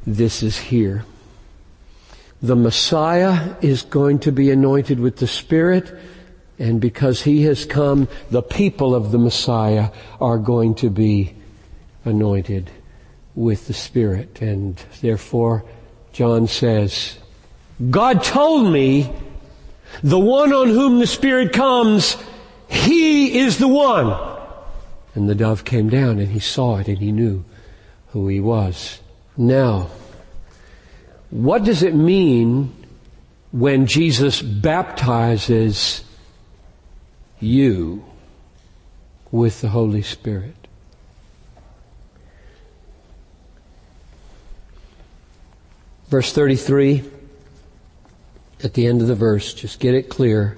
this 0.06 0.44
is 0.44 0.58
here. 0.58 1.06
The 2.42 2.56
Messiah 2.56 3.56
is 3.62 3.82
going 3.82 4.20
to 4.20 4.32
be 4.32 4.52
anointed 4.52 5.00
with 5.00 5.18
the 5.18 5.28
Spirit 5.28 5.94
and 6.58 6.80
because 6.80 7.22
He 7.22 7.44
has 7.44 7.66
come, 7.66 8.08
the 8.32 8.42
people 8.42 8.96
of 8.96 9.12
the 9.12 9.18
Messiah 9.18 9.90
are 10.22 10.38
going 10.38 10.76
to 10.76 10.90
be 10.90 11.36
anointed 12.06 12.70
with 13.36 13.68
the 13.68 13.74
Spirit. 13.74 14.42
And 14.42 14.78
therefore, 15.02 15.66
John 16.14 16.48
says, 16.48 17.18
God 17.90 18.24
told 18.24 18.72
me 18.72 19.12
the 20.02 20.20
one 20.20 20.54
on 20.54 20.70
whom 20.70 21.00
the 21.00 21.08
Spirit 21.08 21.52
comes, 21.52 22.16
He 22.70 23.40
is 23.40 23.58
the 23.58 23.68
one. 23.68 24.35
And 25.16 25.30
the 25.30 25.36
dove 25.36 25.64
came 25.64 25.90
down 25.90 26.20
and 26.20 26.28
he 26.28 26.40
saw 26.40 26.78
it 26.78 26.90
and 26.90 26.98
he 26.98 27.12
knew 27.12 27.46
who 28.10 28.28
he 28.28 28.42
was. 28.42 29.00
Now, 29.38 29.90
what 31.30 31.64
does 31.64 31.84
it 31.84 31.96
mean 31.96 32.74
when 33.52 33.88
Jesus 33.88 34.42
baptizes 34.42 36.04
you 37.40 38.06
with 39.32 39.62
the 39.62 39.70
Holy 39.70 40.02
Spirit? 40.02 40.56
Verse 46.10 46.32
33, 46.32 47.04
at 48.64 48.74
the 48.74 48.86
end 48.86 49.02
of 49.02 49.08
the 49.08 49.16
verse, 49.16 49.54
just 49.54 49.80
get 49.80 49.96
it 49.96 50.10
clear 50.10 50.58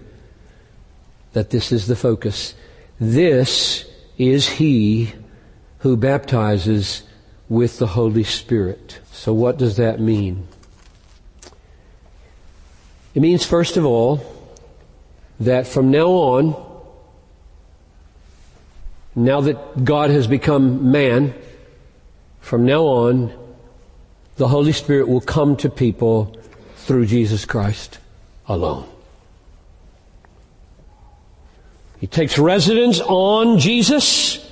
that 1.34 1.52
this 1.52 1.72
is 1.72 1.88
the 1.88 1.96
focus. 1.96 2.54
This 3.00 3.87
is 4.18 4.50
he 4.50 5.14
who 5.80 5.96
baptizes 5.96 7.04
with 7.50 7.80
the 7.80 7.88
Holy 7.88 8.24
Spirit. 8.24 9.00
So 9.12 9.34
what 9.34 9.58
does 9.58 9.78
that 9.78 10.00
mean? 10.00 10.48
It 13.14 13.22
means, 13.22 13.46
first 13.46 13.78
of 13.78 13.86
all, 13.86 14.22
that 15.40 15.68
from 15.68 15.92
now 15.92 16.08
on, 16.08 16.56
now 19.16 19.42
that 19.42 19.84
God 19.84 20.10
has 20.10 20.28
become 20.28 20.92
man, 20.92 21.34
from 22.42 22.66
now 22.66 22.84
on, 22.84 23.34
the 24.36 24.48
Holy 24.48 24.72
Spirit 24.72 25.08
will 25.08 25.22
come 25.22 25.56
to 25.58 25.70
people 25.70 26.38
through 26.76 27.08
Jesus 27.08 27.46
Christ 27.46 27.98
alone. 28.48 28.88
He 32.00 32.08
takes 32.08 32.38
residence 32.38 33.00
on 33.00 33.60
Jesus 33.60 34.44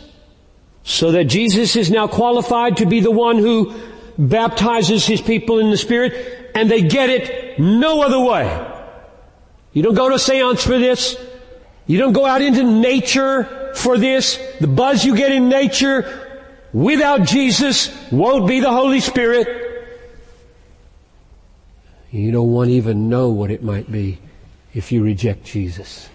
so 0.84 1.12
that 1.12 1.26
Jesus 1.26 1.76
is 1.76 1.92
now 1.92 2.08
qualified 2.08 2.78
to 2.78 2.86
be 2.86 3.00
the 3.00 3.12
one 3.12 3.38
who 3.38 3.74
baptizes 4.18 5.06
his 5.06 5.22
people 5.22 5.60
in 5.60 5.70
the 5.70 5.78
Spirit 5.78 6.52
and 6.56 6.70
they 6.70 6.82
get 6.82 7.10
it 7.10 7.60
no 7.60 8.02
other 8.02 8.20
way. 8.20 8.72
You 9.74 9.84
don't 9.84 9.96
go 9.96 10.10
to 10.10 10.16
a 10.16 10.20
seance 10.20 10.64
for 10.64 10.80
this. 10.80 11.20
You 11.86 12.00
don't 12.00 12.14
go 12.14 12.26
out 12.26 12.42
into 12.42 12.64
nature 12.64 13.74
for 13.76 13.98
this. 13.98 14.40
The 14.60 14.68
buzz 14.68 15.04
you 15.04 15.16
get 15.16 15.32
in 15.32 15.50
nature 15.50 16.40
without 16.74 17.24
Jesus 17.24 17.92
won't 18.12 18.48
be 18.48 18.60
the 18.60 18.72
Holy 18.72 19.02
Spirit. 19.02 19.48
You 22.12 22.32
don't 22.32 22.52
want 22.52 22.70
to 22.70 22.76
even 22.76 23.10
know 23.10 23.30
what 23.30 23.52
it 23.52 23.62
might 23.62 23.92
be 23.92 24.20
if 24.74 24.92
you 24.92 25.04
reject 25.04 25.44
Jesus. 25.44 26.10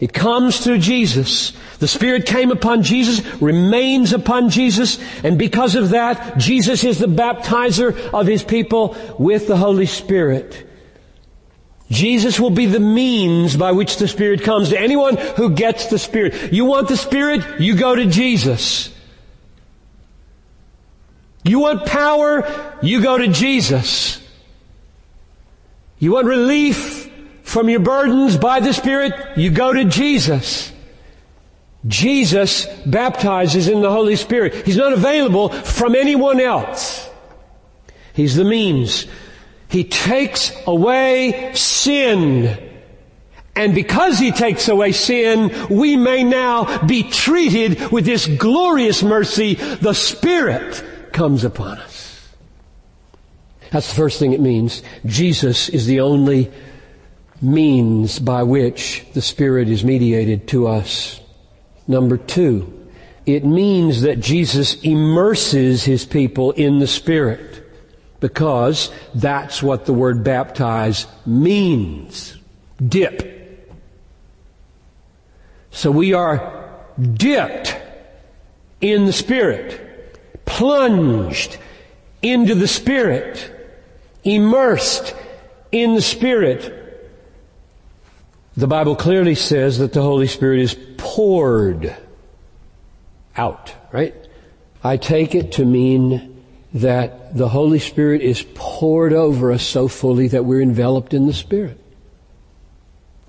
It 0.00 0.14
comes 0.14 0.58
through 0.58 0.78
Jesus. 0.78 1.52
The 1.78 1.86
Spirit 1.86 2.26
came 2.26 2.50
upon 2.50 2.82
Jesus, 2.82 3.24
remains 3.40 4.12
upon 4.14 4.48
Jesus, 4.48 4.98
and 5.22 5.38
because 5.38 5.74
of 5.74 5.90
that, 5.90 6.38
Jesus 6.38 6.84
is 6.84 6.98
the 6.98 7.06
baptizer 7.06 7.96
of 8.12 8.26
His 8.26 8.42
people 8.42 8.96
with 9.18 9.46
the 9.46 9.58
Holy 9.58 9.86
Spirit. 9.86 10.66
Jesus 11.90 12.38
will 12.38 12.50
be 12.50 12.66
the 12.66 12.80
means 12.80 13.56
by 13.56 13.72
which 13.72 13.96
the 13.96 14.08
Spirit 14.08 14.42
comes 14.42 14.70
to 14.70 14.80
anyone 14.80 15.16
who 15.16 15.50
gets 15.50 15.86
the 15.86 15.98
Spirit. 15.98 16.52
You 16.52 16.64
want 16.64 16.88
the 16.88 16.96
Spirit? 16.96 17.60
You 17.60 17.76
go 17.76 17.94
to 17.94 18.06
Jesus. 18.06 18.94
You 21.44 21.58
want 21.58 21.86
power? 21.86 22.78
You 22.80 23.02
go 23.02 23.18
to 23.18 23.28
Jesus. 23.28 24.22
You 25.98 26.12
want 26.12 26.26
relief? 26.26 26.99
From 27.50 27.68
your 27.68 27.80
burdens 27.80 28.36
by 28.36 28.60
the 28.60 28.72
Spirit, 28.72 29.12
you 29.36 29.50
go 29.50 29.72
to 29.72 29.84
Jesus. 29.84 30.72
Jesus 31.84 32.64
baptizes 32.86 33.66
in 33.66 33.80
the 33.80 33.90
Holy 33.90 34.14
Spirit. 34.14 34.54
He's 34.64 34.76
not 34.76 34.92
available 34.92 35.48
from 35.48 35.96
anyone 35.96 36.38
else. 36.38 37.10
He's 38.12 38.36
the 38.36 38.44
means. 38.44 39.06
He 39.68 39.82
takes 39.82 40.52
away 40.64 41.50
sin. 41.54 42.56
And 43.56 43.74
because 43.74 44.20
He 44.20 44.30
takes 44.30 44.68
away 44.68 44.92
sin, 44.92 45.50
we 45.68 45.96
may 45.96 46.22
now 46.22 46.86
be 46.86 47.02
treated 47.02 47.90
with 47.90 48.04
this 48.04 48.28
glorious 48.28 49.02
mercy. 49.02 49.54
The 49.54 49.94
Spirit 49.94 50.84
comes 51.12 51.42
upon 51.42 51.78
us. 51.78 52.28
That's 53.72 53.88
the 53.88 53.96
first 53.96 54.20
thing 54.20 54.34
it 54.34 54.40
means. 54.40 54.84
Jesus 55.04 55.68
is 55.68 55.86
the 55.86 56.00
only 56.00 56.52
means 57.40 58.18
by 58.18 58.42
which 58.42 59.04
the 59.14 59.22
Spirit 59.22 59.68
is 59.68 59.84
mediated 59.84 60.48
to 60.48 60.66
us. 60.66 61.20
Number 61.86 62.16
two, 62.16 62.88
it 63.26 63.44
means 63.44 64.02
that 64.02 64.20
Jesus 64.20 64.82
immerses 64.82 65.84
His 65.84 66.04
people 66.04 66.52
in 66.52 66.78
the 66.78 66.86
Spirit 66.86 67.64
because 68.20 68.90
that's 69.14 69.62
what 69.62 69.86
the 69.86 69.92
word 69.92 70.22
baptize 70.22 71.06
means. 71.26 72.36
Dip. 72.86 73.38
So 75.70 75.90
we 75.90 76.12
are 76.12 76.68
dipped 77.00 77.76
in 78.80 79.06
the 79.06 79.12
Spirit, 79.12 80.44
plunged 80.44 81.58
into 82.22 82.54
the 82.54 82.68
Spirit, 82.68 83.50
immersed 84.24 85.14
in 85.72 85.94
the 85.94 86.02
Spirit. 86.02 86.79
The 88.56 88.66
Bible 88.66 88.96
clearly 88.96 89.34
says 89.34 89.78
that 89.78 89.92
the 89.92 90.02
Holy 90.02 90.26
Spirit 90.26 90.60
is 90.60 90.76
poured 90.96 91.96
out, 93.36 93.74
right? 93.92 94.14
I 94.82 94.96
take 94.96 95.34
it 95.34 95.52
to 95.52 95.64
mean 95.64 96.42
that 96.74 97.36
the 97.36 97.48
Holy 97.48 97.78
Spirit 97.78 98.22
is 98.22 98.44
poured 98.54 99.12
over 99.12 99.52
us 99.52 99.62
so 99.62 99.88
fully 99.88 100.28
that 100.28 100.44
we're 100.44 100.62
enveloped 100.62 101.14
in 101.14 101.26
the 101.26 101.32
Spirit. 101.32 101.78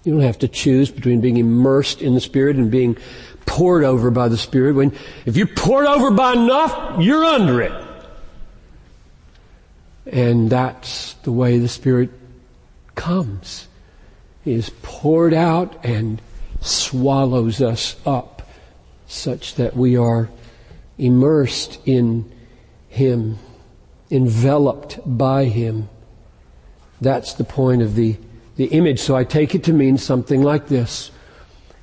You 0.04 0.14
don't 0.14 0.22
have 0.22 0.40
to 0.40 0.48
choose 0.48 0.90
between 0.90 1.22
being 1.22 1.38
immersed 1.38 2.02
in 2.02 2.16
the 2.16 2.22
Spirit 2.22 2.56
and 2.56 2.72
being 2.72 2.98
poured 3.46 3.84
over 3.84 4.10
by 4.10 4.28
the 4.28 4.38
Spirit. 4.38 4.74
When, 4.74 4.94
if 5.26 5.38
you're 5.38 5.48
poured 5.48 5.86
over 5.86 6.12
by 6.12 6.34
enough, 6.34 7.00
you're 7.00 7.24
under 7.24 7.62
it. 7.62 7.88
And 10.08 10.50
that's 10.50 11.14
the 11.24 11.32
way 11.32 11.60
the 11.60 11.68
Spirit 11.68 12.10
comes. 12.96 13.68
Is 14.44 14.72
poured 14.82 15.34
out 15.34 15.86
and 15.86 16.22
swallows 16.62 17.62
us 17.62 17.96
up 18.06 18.50
such 19.08 19.56
that 19.56 19.76
we 19.76 19.98
are 19.98 20.30
immersed 20.98 21.80
in 21.86 22.32
Him, 22.90 23.38
enveloped 24.10 25.00
by 25.06 25.46
Him. 25.46 25.90
That's 27.00 27.34
the 27.34 27.44
point 27.44 27.82
of 27.82 27.96
the 27.96 28.18
the 28.56 28.66
image. 28.66 29.00
So 29.00 29.16
I 29.16 29.24
take 29.24 29.56
it 29.56 29.64
to 29.64 29.74
mean 29.74 29.98
something 29.98 30.44
like 30.44 30.68
this. 30.68 31.12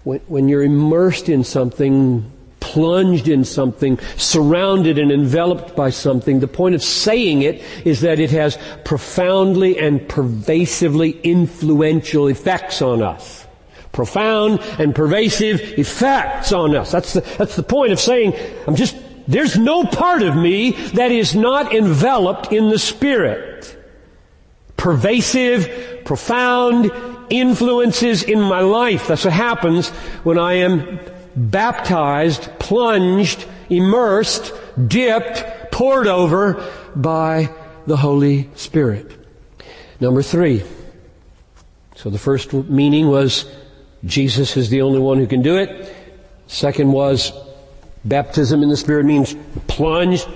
When, 0.04 0.20
when 0.28 0.48
you're 0.48 0.62
immersed 0.62 1.28
in 1.28 1.42
something, 1.42 2.30
plunged 2.78 3.26
in 3.26 3.42
something, 3.44 3.98
surrounded 4.16 5.00
and 5.00 5.10
enveloped 5.10 5.74
by 5.74 5.90
something, 5.90 6.38
the 6.38 6.46
point 6.46 6.76
of 6.76 6.82
saying 6.82 7.42
it 7.42 7.60
is 7.84 8.02
that 8.02 8.20
it 8.20 8.30
has 8.30 8.56
profoundly 8.84 9.76
and 9.76 10.08
pervasively 10.08 11.18
influential 11.24 12.28
effects 12.28 12.80
on 12.80 13.02
us. 13.02 13.44
Profound 13.90 14.60
and 14.78 14.94
pervasive 14.94 15.60
effects 15.76 16.52
on 16.52 16.76
us. 16.76 16.92
That's 16.92 17.14
the, 17.14 17.22
that's 17.36 17.56
the 17.56 17.64
point 17.64 17.90
of 17.90 17.98
saying, 17.98 18.32
I'm 18.68 18.76
just, 18.76 18.96
there's 19.26 19.58
no 19.58 19.82
part 19.84 20.22
of 20.22 20.36
me 20.36 20.70
that 20.94 21.10
is 21.10 21.34
not 21.34 21.74
enveloped 21.74 22.52
in 22.52 22.70
the 22.70 22.78
Spirit. 22.78 23.76
Pervasive, 24.76 26.04
profound 26.04 26.92
influences 27.28 28.22
in 28.22 28.40
my 28.40 28.60
life. 28.60 29.08
That's 29.08 29.24
what 29.24 29.34
happens 29.34 29.88
when 30.22 30.38
I 30.38 30.52
am 30.62 31.00
baptized, 31.38 32.50
plunged, 32.58 33.46
immersed, 33.70 34.52
dipped, 34.86 35.72
poured 35.72 36.06
over 36.06 36.68
by 36.96 37.50
the 37.86 37.96
Holy 37.96 38.50
Spirit. 38.54 39.12
Number 40.00 40.22
three. 40.22 40.62
So 41.96 42.10
the 42.10 42.18
first 42.18 42.52
meaning 42.52 43.08
was 43.08 43.44
Jesus 44.04 44.56
is 44.56 44.70
the 44.70 44.82
only 44.82 45.00
one 45.00 45.18
who 45.18 45.26
can 45.26 45.42
do 45.42 45.56
it. 45.56 45.94
Second 46.46 46.92
was 46.92 47.32
baptism 48.04 48.62
in 48.62 48.68
the 48.68 48.76
Spirit 48.76 49.04
means 49.04 49.34
plunged, 49.66 50.28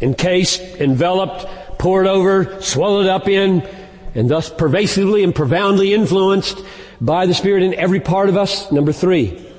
encased, 0.00 0.60
enveloped, 0.60 1.46
poured 1.78 2.06
over, 2.06 2.60
swallowed 2.60 3.06
up 3.06 3.28
in, 3.28 3.66
and 4.14 4.28
thus 4.28 4.50
pervasively 4.50 5.22
and 5.22 5.34
profoundly 5.34 5.94
influenced 5.94 6.62
by 7.00 7.26
the 7.26 7.34
Spirit 7.34 7.62
in 7.62 7.74
every 7.74 8.00
part 8.00 8.28
of 8.28 8.36
us. 8.36 8.70
Number 8.72 8.92
three, 8.92 9.53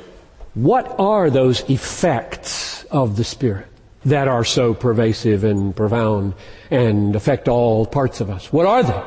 what 0.55 0.99
are 0.99 1.29
those 1.29 1.69
effects 1.69 2.85
of 2.85 3.17
the 3.17 3.23
Spirit 3.23 3.67
that 4.05 4.27
are 4.27 4.43
so 4.43 4.73
pervasive 4.73 5.43
and 5.43 5.75
profound 5.75 6.33
and 6.71 7.15
affect 7.15 7.47
all 7.47 7.85
parts 7.85 8.21
of 8.21 8.29
us? 8.29 8.51
What 8.51 8.65
are 8.65 8.83
they? 8.83 9.03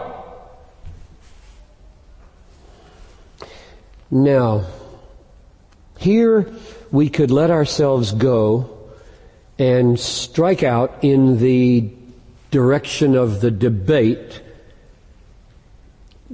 Now, 4.11 4.66
here 5.98 6.52
we 6.90 7.08
could 7.08 7.30
let 7.30 7.50
ourselves 7.50 8.12
go 8.12 8.90
and 9.58 9.98
strike 9.98 10.62
out 10.62 10.98
in 11.02 11.38
the 11.38 11.90
direction 12.50 13.16
of 13.16 13.40
the 13.40 13.50
debate 13.50 14.42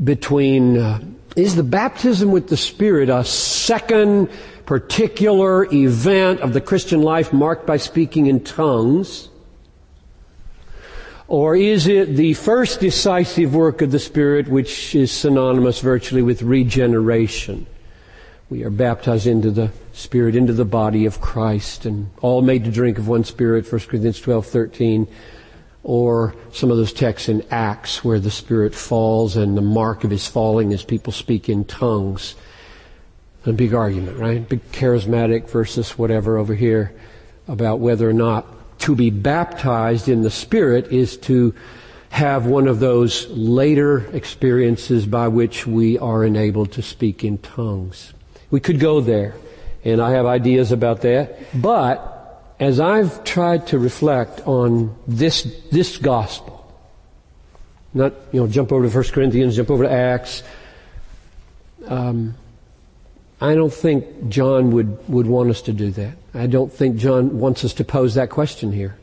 between 0.03 0.77
uh, 0.77 1.01
is 1.37 1.57
the 1.57 1.63
baptism 1.65 2.31
with 2.31 2.49
the 2.49 2.57
Spirit 2.57 3.09
a 3.09 3.25
second 3.25 4.29
particular 4.67 5.67
event 5.73 6.41
of 6.41 6.53
the 6.53 6.61
Christian 6.61 7.03
life 7.03 7.33
marked 7.33 7.67
by 7.67 7.77
speaking 7.77 8.27
in 8.27 8.43
tongues? 8.43 9.29
Or 11.27 11.57
is 11.57 11.87
it 11.87 12.17
the 12.17 12.35
first 12.35 12.81
decisive 12.81 13.55
work 13.55 13.81
of 13.83 13.91
the 13.91 13.99
Spirit 13.99 14.49
which 14.49 14.95
is 14.95 15.11
synonymous 15.11 15.81
virtually 15.81 16.23
with 16.23 16.43
regeneration? 16.43 17.67
We 18.51 18.63
are 18.63 18.71
baptized 18.71 19.27
into 19.27 19.51
the 19.51 19.71
Spirit, 19.93 20.37
into 20.37 20.53
the 20.53 20.67
body 20.67 21.07
of 21.07 21.21
Christ, 21.21 21.87
and 21.87 22.11
all 22.21 22.43
made 22.43 22.65
to 22.65 22.71
drink 22.71 22.99
of 22.99 23.09
one 23.09 23.25
Spirit, 23.25 23.71
1 23.71 23.81
Corinthians 23.83 24.21
12, 24.21 24.47
13 24.47 25.09
or 25.85 26.35
some 26.51 26.71
of 26.71 26.79
those 26.79 26.95
texts 26.95 27.29
in 27.29 27.45
Acts 27.51 28.03
where 28.03 28.19
the 28.19 28.31
Spirit 28.31 28.75
falls 28.75 29.37
and 29.37 29.57
the 29.57 29.63
mark 29.63 30.03
of 30.03 30.11
His 30.11 30.27
falling 30.27 30.73
is 30.73 30.83
people 30.83 31.13
speak 31.13 31.49
in 31.49 31.65
tongues. 31.67 32.35
A 33.47 33.53
big 33.53 33.75
argument, 33.75 34.19
right? 34.19 34.49
Big 34.49 34.63
charismatic 34.73 35.51
versus 35.51 35.99
whatever 35.99 36.39
over 36.39 36.55
here 36.55 36.95
about 37.47 37.79
whether 37.79 38.09
or 38.09 38.15
not 38.15 38.47
to 38.81 38.95
be 38.95 39.11
baptized 39.11 40.09
in 40.09 40.23
the 40.23 40.31
Spirit 40.31 40.91
is 40.93 41.17
to 41.19 41.55
have 42.11 42.47
one 42.47 42.69
of 42.69 42.81
those 42.81 43.29
later 43.31 44.07
experiences 44.15 45.05
by 45.05 45.29
which 45.29 45.67
we 45.67 45.99
are 45.99 46.25
enabled 46.25 46.73
to 46.73 46.81
speak 46.81 47.25
in 47.25 47.37
tongues. 47.39 48.15
We 48.51 48.61
could 48.61 48.79
go 48.79 49.01
there, 49.01 49.35
and 49.85 50.01
I 50.01 50.13
have 50.13 50.25
ideas 50.25 50.71
about 50.71 51.03
that, 51.03 51.39
but 51.61 52.55
as 52.61 52.79
I've 52.79 53.25
tried 53.25 53.67
to 53.69 53.79
reflect 53.79 54.41
on 54.47 54.95
this, 55.09 55.43
this 55.73 55.99
gospel, 55.99 56.61
not, 57.93 58.13
you 58.33 58.41
know, 58.41 58.47
jump 58.47 58.73
over 58.73 58.89
to 58.89 58.95
1 58.95 59.05
Corinthians, 59.13 59.57
jump 59.57 59.71
over 59.71 59.85
to 59.85 59.91
Acts, 59.91 60.43
um, 61.87 62.35
I 63.41 63.55
don't 63.55 63.73
think 63.73 64.29
John 64.29 64.71
would, 64.73 65.09
would 65.09 65.27
want 65.27 65.51
us 65.51 65.63
to 65.63 65.73
do 65.73 65.91
that. 65.93 66.17
I 66.33 66.47
don't 66.47 66.73
think 66.73 66.97
John 66.97 67.39
wants 67.39 67.65
us 67.65 67.75
to 67.75 67.85
pose 67.85 68.15
that 68.15 68.31
question 68.31 68.73
here. 68.73 68.97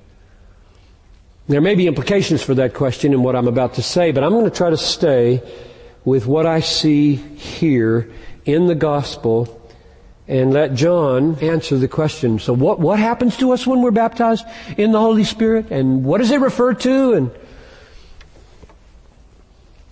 There 1.47 1.61
may 1.61 1.75
be 1.75 1.87
implications 1.87 2.41
for 2.41 2.53
that 2.55 2.73
question 2.73 3.13
in 3.13 3.23
what 3.23 3.35
I'm 3.35 3.47
about 3.47 3.73
to 3.75 3.81
say, 3.81 4.11
but 4.11 4.23
I'm 4.23 4.31
going 4.31 4.45
to 4.45 4.51
try 4.51 4.69
to 4.69 4.77
stay 4.77 5.41
with 6.05 6.25
what 6.25 6.45
I 6.45 6.61
see 6.61 7.15
here 7.15 8.11
in 8.45 8.67
the 8.67 8.75
gospel 8.75 9.57
and 10.27 10.53
let 10.53 10.73
John 10.75 11.35
answer 11.39 11.77
the 11.77 11.87
question. 11.87 12.39
So 12.39 12.53
what, 12.53 12.79
what 12.79 12.99
happens 12.99 13.35
to 13.37 13.51
us 13.51 13.67
when 13.67 13.81
we're 13.81 13.91
baptized 13.91 14.45
in 14.77 14.91
the 14.91 14.99
Holy 14.99 15.25
Spirit? 15.25 15.71
And 15.71 16.05
what 16.05 16.19
does 16.19 16.31
it 16.31 16.39
refer 16.39 16.73
to? 16.73 17.13
And 17.13 17.31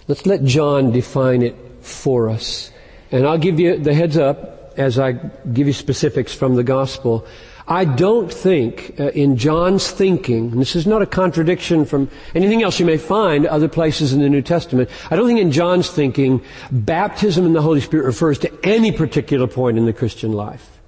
let's 0.07 0.25
let 0.25 0.45
John 0.45 0.91
define 0.91 1.41
it 1.41 1.55
for 1.81 2.29
us. 2.29 2.71
And 3.11 3.25
I'll 3.25 3.37
give 3.37 3.59
you 3.59 3.77
the 3.77 3.93
heads 3.93 4.17
up 4.17 4.73
as 4.77 4.99
I 4.99 5.13
give 5.13 5.67
you 5.67 5.73
specifics 5.73 6.33
from 6.33 6.55
the 6.55 6.63
gospel. 6.63 7.25
I 7.67 7.85
don't 7.85 8.33
think 8.33 8.99
uh, 8.99 9.09
in 9.09 9.37
John's 9.37 9.91
thinking, 9.91 10.51
and 10.51 10.59
this 10.59 10.75
is 10.75 10.87
not 10.87 11.03
a 11.03 11.05
contradiction 11.05 11.85
from 11.85 12.09
anything 12.33 12.63
else 12.63 12.79
you 12.79 12.85
may 12.85 12.97
find 12.97 13.45
other 13.45 13.67
places 13.67 14.11
in 14.11 14.21
the 14.21 14.29
New 14.29 14.41
Testament, 14.41 14.89
I 15.11 15.15
don't 15.15 15.27
think 15.27 15.39
in 15.39 15.51
John's 15.51 15.89
thinking 15.89 16.41
baptism 16.71 17.45
in 17.45 17.53
the 17.53 17.61
Holy 17.61 17.79
Spirit 17.79 18.05
refers 18.05 18.39
to 18.39 18.51
any 18.63 18.91
particular 18.91 19.45
point 19.45 19.77
in 19.77 19.85
the 19.85 19.93
Christian 19.93 20.33
life. 20.33 20.79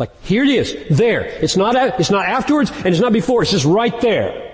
Like, 0.00 0.10
here 0.24 0.42
it 0.42 0.48
is, 0.48 0.76
there. 0.90 1.20
It's 1.20 1.56
not, 1.56 1.76
it's 2.00 2.10
not 2.10 2.26
afterwards 2.26 2.72
and 2.72 2.86
it's 2.86 3.00
not 3.00 3.12
before, 3.12 3.42
it's 3.42 3.52
just 3.52 3.66
right 3.66 3.98
there. 4.00 4.49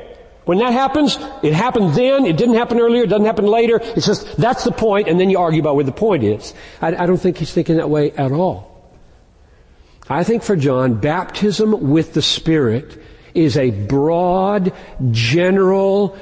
When 0.46 0.58
that 0.58 0.72
happens, 0.72 1.18
it 1.42 1.52
happened 1.52 1.94
then, 1.94 2.24
it 2.24 2.36
didn't 2.36 2.54
happen 2.54 2.78
earlier, 2.78 3.02
it 3.02 3.08
doesn't 3.08 3.26
happen 3.26 3.46
later. 3.46 3.80
It's 3.82 4.06
just, 4.06 4.36
that's 4.36 4.62
the 4.62 4.70
point, 4.70 5.08
and 5.08 5.18
then 5.18 5.28
you 5.28 5.40
argue 5.40 5.60
about 5.60 5.74
where 5.74 5.84
the 5.84 5.90
point 5.90 6.22
is. 6.22 6.54
I, 6.80 6.94
I 6.94 7.06
don't 7.06 7.16
think 7.18 7.36
he's 7.36 7.52
thinking 7.52 7.78
that 7.78 7.90
way 7.90 8.12
at 8.12 8.30
all. 8.30 8.72
I 10.08 10.22
think 10.22 10.44
for 10.44 10.54
John, 10.54 10.94
baptism 10.94 11.90
with 11.90 12.14
the 12.14 12.22
Spirit 12.22 13.02
is 13.34 13.56
a 13.56 13.72
broad, 13.72 14.72
general 15.10 16.16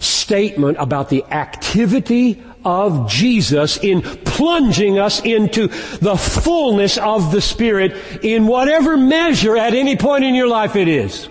statement 0.00 0.78
about 0.80 1.08
the 1.08 1.24
activity 1.26 2.42
of 2.64 3.08
Jesus 3.08 3.76
in 3.76 4.02
plunging 4.02 4.98
us 4.98 5.20
into 5.20 5.68
the 5.68 6.16
fullness 6.16 6.98
of 6.98 7.30
the 7.30 7.40
Spirit 7.40 8.24
in 8.24 8.48
whatever 8.48 8.96
measure 8.96 9.56
at 9.56 9.72
any 9.72 9.96
point 9.96 10.24
in 10.24 10.34
your 10.34 10.48
life 10.48 10.74
it 10.74 10.88
is 10.88 11.28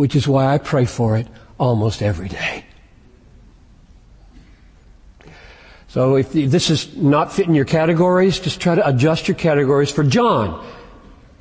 which 0.00 0.16
is 0.16 0.26
why 0.26 0.46
I 0.46 0.56
pray 0.56 0.86
for 0.86 1.18
it 1.18 1.26
almost 1.58 2.00
every 2.00 2.30
day. 2.30 2.64
So 5.88 6.16
if 6.16 6.32
this 6.32 6.70
is 6.70 6.96
not 6.96 7.34
fitting 7.34 7.54
your 7.54 7.66
categories, 7.66 8.40
just 8.40 8.62
try 8.62 8.76
to 8.76 8.88
adjust 8.88 9.28
your 9.28 9.34
categories 9.34 9.90
for 9.90 10.02
John. 10.02 10.66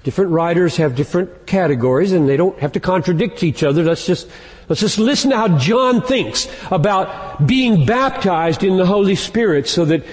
Different 0.04 0.32
writers 0.32 0.76
have 0.76 0.98
different 0.98 1.48
categories 1.48 2.12
and 2.12 2.28
they 2.28 2.36
don't 2.36 2.60
have 2.60 2.74
to 2.74 2.82
contradict 2.82 3.44
each 3.44 3.64
other. 3.64 3.82
Let's 3.82 4.06
just, 4.06 4.30
let's 4.68 4.82
just 4.82 5.00
listen 5.00 5.30
to 5.30 5.38
how 5.38 5.58
John 5.58 6.02
thinks 6.02 6.50
about 6.70 7.48
being 7.48 7.86
baptized 7.86 8.66
in 8.66 8.76
the 8.76 8.86
Holy 8.86 9.16
Spirit 9.16 9.70
so 9.70 9.86
that 9.86 10.06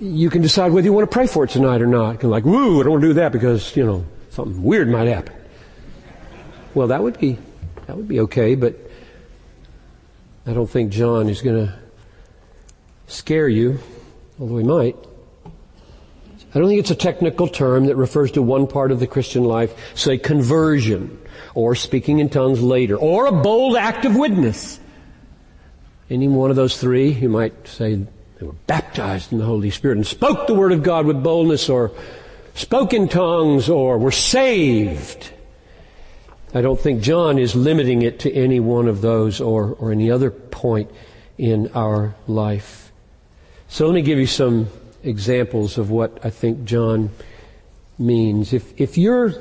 you 0.00 0.30
can 0.30 0.40
decide 0.40 0.72
whether 0.72 0.86
you 0.86 0.94
want 0.94 1.10
to 1.10 1.14
pray 1.14 1.26
for 1.26 1.44
it 1.44 1.50
tonight 1.50 1.82
or 1.82 1.86
not. 1.86 2.24
Like, 2.24 2.46
woo, 2.46 2.80
I 2.80 2.84
don't 2.84 2.92
want 2.92 3.02
to 3.02 3.08
do 3.08 3.14
that 3.20 3.30
because, 3.30 3.76
you 3.76 3.84
know, 3.84 4.06
something 4.30 4.62
weird 4.62 4.88
might 4.88 5.08
happen. 5.08 5.34
Well, 6.74 6.88
that 6.88 7.02
would 7.02 7.18
be 7.18 7.38
that 7.86 7.96
would 7.96 8.06
be 8.06 8.20
okay, 8.20 8.54
but 8.54 8.76
I 10.46 10.52
don't 10.52 10.70
think 10.70 10.92
John 10.92 11.28
is 11.28 11.42
going 11.42 11.66
to 11.66 11.78
scare 13.08 13.48
you, 13.48 13.80
although 14.38 14.58
he 14.58 14.64
might. 14.64 14.96
I 16.54 16.58
don't 16.58 16.68
think 16.68 16.80
it's 16.80 16.90
a 16.90 16.96
technical 16.96 17.48
term 17.48 17.86
that 17.86 17.96
refers 17.96 18.30
to 18.32 18.42
one 18.42 18.66
part 18.66 18.92
of 18.92 19.00
the 19.00 19.06
Christian 19.06 19.44
life, 19.44 19.72
say 19.94 20.18
conversion, 20.18 21.20
or 21.54 21.74
speaking 21.74 22.20
in 22.20 22.28
tongues 22.28 22.62
later, 22.62 22.96
or 22.96 23.26
a 23.26 23.32
bold 23.32 23.76
act 23.76 24.04
of 24.04 24.16
witness. 24.16 24.78
Any 26.08 26.28
one 26.28 26.50
of 26.50 26.56
those 26.56 26.76
three, 26.76 27.10
you 27.10 27.28
might 27.28 27.66
say 27.66 27.94
they 28.38 28.46
were 28.46 28.54
baptized 28.66 29.32
in 29.32 29.38
the 29.38 29.44
Holy 29.44 29.70
Spirit 29.70 29.98
and 29.98 30.06
spoke 30.06 30.46
the 30.46 30.54
Word 30.54 30.72
of 30.72 30.82
God 30.82 31.06
with 31.06 31.22
boldness, 31.22 31.68
or 31.68 31.92
spoke 32.54 32.92
in 32.92 33.08
tongues, 33.08 33.68
or 33.68 33.98
were 33.98 34.12
saved. 34.12 35.32
I 36.52 36.62
don't 36.62 36.80
think 36.80 37.00
John 37.00 37.38
is 37.38 37.54
limiting 37.54 38.02
it 38.02 38.18
to 38.20 38.32
any 38.32 38.58
one 38.58 38.88
of 38.88 39.02
those 39.02 39.40
or, 39.40 39.74
or 39.74 39.92
any 39.92 40.10
other 40.10 40.30
point 40.30 40.90
in 41.38 41.70
our 41.74 42.14
life. 42.26 42.90
So 43.68 43.86
let 43.86 43.94
me 43.94 44.02
give 44.02 44.18
you 44.18 44.26
some 44.26 44.68
examples 45.04 45.78
of 45.78 45.90
what 45.90 46.18
I 46.24 46.30
think 46.30 46.64
John 46.64 47.10
means. 47.98 48.52
If, 48.52 48.78
if 48.80 48.98
you're, 48.98 49.32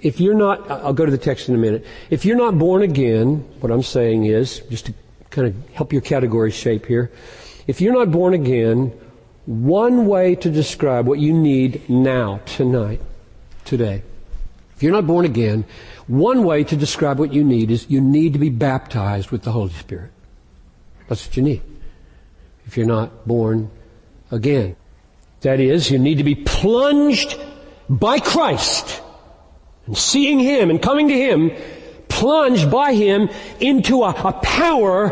if 0.00 0.20
you're 0.20 0.34
not, 0.34 0.70
I'll 0.70 0.92
go 0.92 1.04
to 1.04 1.10
the 1.10 1.18
text 1.18 1.48
in 1.48 1.56
a 1.56 1.58
minute. 1.58 1.84
If 2.10 2.24
you're 2.24 2.36
not 2.36 2.56
born 2.58 2.82
again, 2.82 3.38
what 3.58 3.72
I'm 3.72 3.82
saying 3.82 4.26
is, 4.26 4.60
just 4.70 4.86
to 4.86 4.94
kind 5.30 5.48
of 5.48 5.70
help 5.70 5.92
your 5.92 6.02
category 6.02 6.52
shape 6.52 6.86
here, 6.86 7.10
if 7.66 7.80
you're 7.80 7.92
not 7.92 8.12
born 8.12 8.34
again, 8.34 8.92
one 9.46 10.06
way 10.06 10.36
to 10.36 10.50
describe 10.50 11.08
what 11.08 11.18
you 11.18 11.32
need 11.32 11.90
now, 11.90 12.40
tonight, 12.46 13.00
today, 13.64 14.02
if 14.76 14.82
you're 14.82 14.92
not 14.92 15.06
born 15.06 15.24
again, 15.24 15.64
one 16.06 16.44
way 16.44 16.64
to 16.64 16.76
describe 16.76 17.18
what 17.18 17.32
you 17.32 17.42
need 17.42 17.70
is 17.70 17.90
you 17.90 18.00
need 18.00 18.32
to 18.34 18.38
be 18.38 18.50
baptized 18.50 19.30
with 19.30 19.42
the 19.42 19.52
Holy 19.52 19.72
Spirit. 19.72 20.12
That's 21.08 21.26
what 21.26 21.36
you 21.36 21.42
need. 21.42 21.62
If 22.66 22.76
you're 22.76 22.86
not 22.86 23.26
born 23.26 23.70
again. 24.30 24.76
That 25.40 25.60
is, 25.60 25.90
you 25.90 25.98
need 25.98 26.18
to 26.18 26.24
be 26.24 26.34
plunged 26.34 27.38
by 27.88 28.18
Christ 28.18 29.02
and 29.86 29.96
seeing 29.96 30.40
Him 30.40 30.70
and 30.70 30.82
coming 30.82 31.08
to 31.08 31.14
Him, 31.14 31.52
plunged 32.08 32.70
by 32.70 32.94
Him 32.94 33.28
into 33.60 34.02
a, 34.02 34.10
a 34.10 34.32
power 34.32 35.10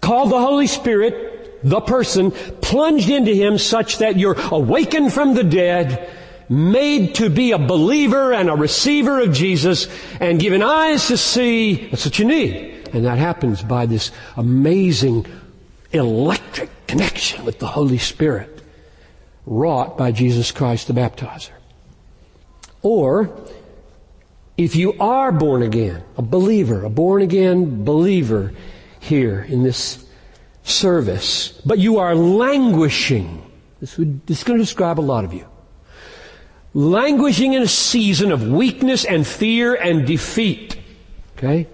called 0.00 0.30
the 0.30 0.40
Holy 0.40 0.66
Spirit, 0.66 1.60
the 1.62 1.80
person, 1.80 2.30
plunged 2.30 3.10
into 3.10 3.34
Him 3.34 3.58
such 3.58 3.98
that 3.98 4.16
you're 4.16 4.38
awakened 4.50 5.12
from 5.12 5.34
the 5.34 5.44
dead 5.44 6.10
made 6.48 7.14
to 7.16 7.28
be 7.28 7.52
a 7.52 7.58
believer 7.58 8.32
and 8.32 8.48
a 8.48 8.54
receiver 8.54 9.20
of 9.20 9.32
Jesus 9.32 9.88
and 10.20 10.40
given 10.40 10.62
eyes 10.62 11.08
to 11.08 11.16
see. 11.16 11.88
That's 11.88 12.04
what 12.04 12.18
you 12.18 12.24
need. 12.24 12.88
And 12.92 13.04
that 13.04 13.18
happens 13.18 13.62
by 13.62 13.86
this 13.86 14.10
amazing 14.36 15.26
electric 15.92 16.70
connection 16.86 17.44
with 17.44 17.58
the 17.58 17.66
Holy 17.66 17.98
Spirit 17.98 18.62
wrought 19.44 19.96
by 19.96 20.12
Jesus 20.12 20.52
Christ 20.52 20.88
the 20.88 20.92
baptizer. 20.92 21.50
Or, 22.82 23.36
if 24.56 24.76
you 24.76 24.94
are 25.00 25.32
born 25.32 25.62
again, 25.62 26.02
a 26.16 26.22
believer, 26.22 26.84
a 26.84 26.90
born 26.90 27.22
again 27.22 27.84
believer 27.84 28.52
here 29.00 29.42
in 29.42 29.62
this 29.62 30.04
service, 30.62 31.60
but 31.64 31.78
you 31.78 31.98
are 31.98 32.14
languishing, 32.14 33.44
this, 33.80 33.96
would, 33.98 34.26
this 34.26 34.38
is 34.38 34.44
going 34.44 34.58
to 34.58 34.64
describe 34.64 34.98
a 34.98 35.02
lot 35.02 35.24
of 35.24 35.32
you 35.32 35.46
languishing 36.76 37.54
in 37.54 37.62
a 37.62 37.66
season 37.66 38.30
of 38.30 38.46
weakness 38.46 39.06
and 39.06 39.26
fear 39.26 39.74
and 39.74 40.06
defeat. 40.06 40.78
Okay? 41.38 41.66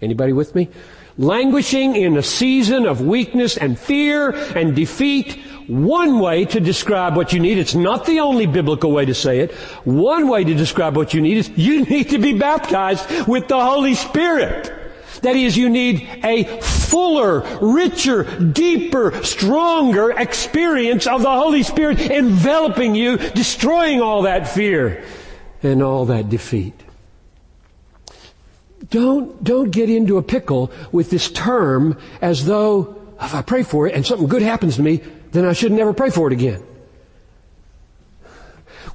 Anybody 0.00 0.32
with 0.32 0.54
me? 0.54 0.70
Languishing 1.18 1.94
in 1.94 2.16
a 2.16 2.22
season 2.22 2.86
of 2.86 3.02
weakness 3.02 3.58
and 3.58 3.78
fear 3.78 4.30
and 4.30 4.74
defeat. 4.74 5.38
One 5.66 6.20
way 6.20 6.46
to 6.46 6.60
describe 6.60 7.16
what 7.16 7.34
you 7.34 7.40
need, 7.40 7.58
it's 7.58 7.74
not 7.74 8.06
the 8.06 8.20
only 8.20 8.46
biblical 8.46 8.92
way 8.92 9.04
to 9.04 9.14
say 9.14 9.40
it. 9.40 9.52
One 9.84 10.26
way 10.26 10.42
to 10.44 10.54
describe 10.54 10.96
what 10.96 11.12
you 11.12 11.20
need 11.20 11.36
is 11.36 11.50
you 11.50 11.84
need 11.90 12.10
to 12.10 12.18
be 12.18 12.32
baptized 12.32 13.28
with 13.28 13.48
the 13.48 13.62
Holy 13.62 13.94
Spirit. 13.94 14.72
That 15.22 15.36
is, 15.36 15.56
you 15.56 15.68
need 15.68 16.08
a 16.24 16.44
fuller, 16.60 17.40
richer, 17.60 18.24
deeper, 18.24 19.22
stronger 19.22 20.10
experience 20.10 21.06
of 21.06 21.22
the 21.22 21.30
Holy 21.30 21.62
Spirit 21.62 22.00
enveloping 22.00 22.94
you, 22.94 23.16
destroying 23.16 24.00
all 24.00 24.22
that 24.22 24.48
fear 24.48 25.04
and 25.62 25.82
all 25.82 26.06
that 26.06 26.28
defeat. 26.28 26.74
Don't, 28.90 29.42
don't 29.42 29.70
get 29.70 29.90
into 29.90 30.18
a 30.18 30.22
pickle 30.22 30.70
with 30.92 31.10
this 31.10 31.30
term 31.30 31.98
as 32.20 32.44
though 32.44 33.02
if 33.20 33.34
I 33.34 33.42
pray 33.42 33.62
for 33.62 33.86
it 33.86 33.94
and 33.94 34.06
something 34.06 34.28
good 34.28 34.42
happens 34.42 34.76
to 34.76 34.82
me, 34.82 35.02
then 35.32 35.44
I 35.44 35.54
should 35.54 35.72
never 35.72 35.92
pray 35.92 36.10
for 36.10 36.28
it 36.28 36.32
again. 36.32 36.62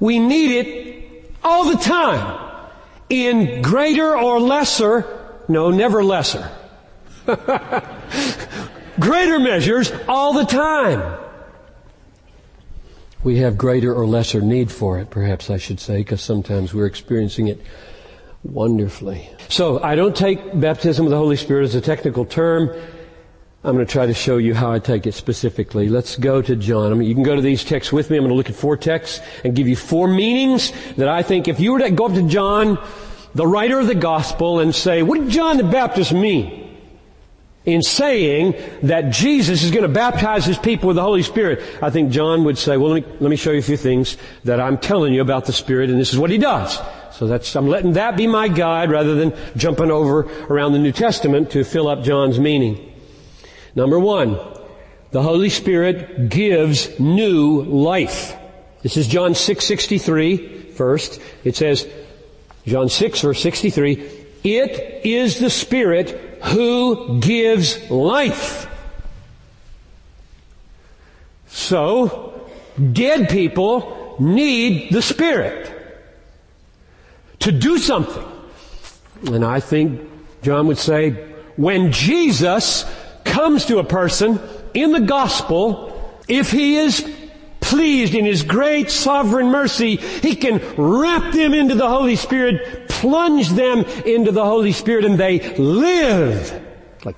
We 0.00 0.18
need 0.18 0.66
it 0.66 1.34
all 1.44 1.70
the 1.70 1.76
time 1.76 2.68
in 3.08 3.62
greater 3.62 4.16
or 4.16 4.40
lesser 4.40 5.21
no, 5.52 5.70
never 5.70 6.02
lesser. 6.02 6.50
greater 8.98 9.38
measures 9.38 9.92
all 10.08 10.32
the 10.32 10.44
time. 10.44 11.18
We 13.22 13.38
have 13.38 13.56
greater 13.56 13.94
or 13.94 14.04
lesser 14.06 14.40
need 14.40 14.72
for 14.72 14.98
it, 14.98 15.10
perhaps 15.10 15.48
I 15.48 15.56
should 15.56 15.78
say, 15.78 15.98
because 15.98 16.20
sometimes 16.20 16.74
we're 16.74 16.86
experiencing 16.86 17.46
it 17.46 17.60
wonderfully. 18.42 19.30
So 19.48 19.80
I 19.80 19.94
don't 19.94 20.16
take 20.16 20.58
baptism 20.58 21.04
with 21.04 21.12
the 21.12 21.18
Holy 21.18 21.36
Spirit 21.36 21.64
as 21.64 21.76
a 21.76 21.80
technical 21.80 22.24
term. 22.24 22.68
I'm 23.64 23.76
going 23.76 23.86
to 23.86 23.92
try 23.92 24.06
to 24.06 24.14
show 24.14 24.38
you 24.38 24.54
how 24.54 24.72
I 24.72 24.80
take 24.80 25.06
it 25.06 25.14
specifically. 25.14 25.88
Let's 25.88 26.16
go 26.16 26.42
to 26.42 26.56
John. 26.56 26.90
I 26.90 26.96
mean, 26.96 27.08
you 27.08 27.14
can 27.14 27.22
go 27.22 27.36
to 27.36 27.42
these 27.42 27.62
texts 27.62 27.92
with 27.92 28.10
me. 28.10 28.16
I'm 28.16 28.24
going 28.24 28.30
to 28.30 28.34
look 28.34 28.50
at 28.50 28.56
four 28.56 28.76
texts 28.76 29.20
and 29.44 29.54
give 29.54 29.68
you 29.68 29.76
four 29.76 30.08
meanings 30.08 30.72
that 30.96 31.08
I 31.08 31.22
think 31.22 31.46
if 31.46 31.60
you 31.60 31.74
were 31.74 31.78
to 31.78 31.90
go 31.92 32.06
up 32.06 32.14
to 32.14 32.22
John 32.22 32.76
the 33.34 33.46
writer 33.46 33.78
of 33.78 33.86
the 33.86 33.94
gospel 33.94 34.60
and 34.60 34.74
say, 34.74 35.02
what 35.02 35.20
did 35.20 35.30
John 35.30 35.56
the 35.56 35.64
Baptist 35.64 36.12
mean? 36.12 36.60
In 37.64 37.82
saying 37.82 38.54
that 38.82 39.10
Jesus 39.10 39.62
is 39.62 39.70
going 39.70 39.84
to 39.84 39.88
baptize 39.88 40.44
his 40.44 40.58
people 40.58 40.88
with 40.88 40.96
the 40.96 41.02
Holy 41.02 41.22
Spirit, 41.22 41.62
I 41.80 41.90
think 41.90 42.10
John 42.10 42.44
would 42.44 42.58
say, 42.58 42.76
well, 42.76 42.90
let 42.90 43.06
me, 43.06 43.16
let 43.20 43.30
me 43.30 43.36
show 43.36 43.52
you 43.52 43.60
a 43.60 43.62
few 43.62 43.76
things 43.76 44.16
that 44.44 44.60
I'm 44.60 44.78
telling 44.78 45.14
you 45.14 45.20
about 45.20 45.44
the 45.44 45.52
Spirit, 45.52 45.88
and 45.88 46.00
this 46.00 46.12
is 46.12 46.18
what 46.18 46.30
he 46.30 46.38
does. 46.38 46.76
So 47.12 47.28
that's, 47.28 47.54
I'm 47.54 47.68
letting 47.68 47.92
that 47.92 48.16
be 48.16 48.26
my 48.26 48.48
guide 48.48 48.90
rather 48.90 49.14
than 49.14 49.32
jumping 49.56 49.92
over 49.92 50.22
around 50.52 50.72
the 50.72 50.80
New 50.80 50.90
Testament 50.90 51.52
to 51.52 51.62
fill 51.62 51.86
up 51.86 52.02
John's 52.02 52.40
meaning. 52.40 52.92
Number 53.76 53.98
one, 53.98 54.38
the 55.12 55.22
Holy 55.22 55.48
Spirit 55.48 56.30
gives 56.30 56.98
new 56.98 57.62
life. 57.62 58.36
This 58.82 58.96
is 58.96 59.06
John 59.06 59.34
6:63 59.34 60.72
first. 60.72 61.20
It 61.44 61.54
says, 61.54 61.86
John 62.66 62.88
6 62.88 63.20
verse 63.20 63.42
63, 63.42 64.26
it 64.44 65.04
is 65.04 65.38
the 65.38 65.50
Spirit 65.50 66.10
who 66.44 67.20
gives 67.20 67.90
life. 67.90 68.68
So, 71.48 72.48
dead 72.92 73.28
people 73.28 74.16
need 74.18 74.92
the 74.92 75.02
Spirit. 75.02 75.70
to 77.42 77.50
do 77.50 77.76
something. 77.76 78.24
And 79.26 79.44
I 79.44 79.58
think 79.58 80.00
John 80.42 80.68
would 80.68 80.78
say, 80.78 81.10
when 81.56 81.90
Jesus 81.90 82.84
comes 83.24 83.66
to 83.66 83.78
a 83.78 83.84
person 83.84 84.40
in 84.74 84.92
the 84.92 85.00
gospel, 85.00 85.92
if 86.28 86.52
he 86.52 86.76
is 86.76 87.04
pleased 87.72 88.14
in 88.14 88.26
his 88.26 88.42
great 88.42 88.90
sovereign 88.90 89.46
mercy, 89.46 89.96
he 89.96 90.36
can 90.36 90.60
wrap 90.76 91.32
them 91.32 91.54
into 91.54 91.74
the 91.74 91.88
Holy 91.88 92.16
Spirit, 92.16 92.86
plunge 92.86 93.48
them 93.48 93.78
into 94.04 94.30
the 94.30 94.44
Holy 94.44 94.72
Spirit, 94.72 95.06
and 95.06 95.16
they 95.18 95.56
live. 95.56 96.52
Like 97.02 97.16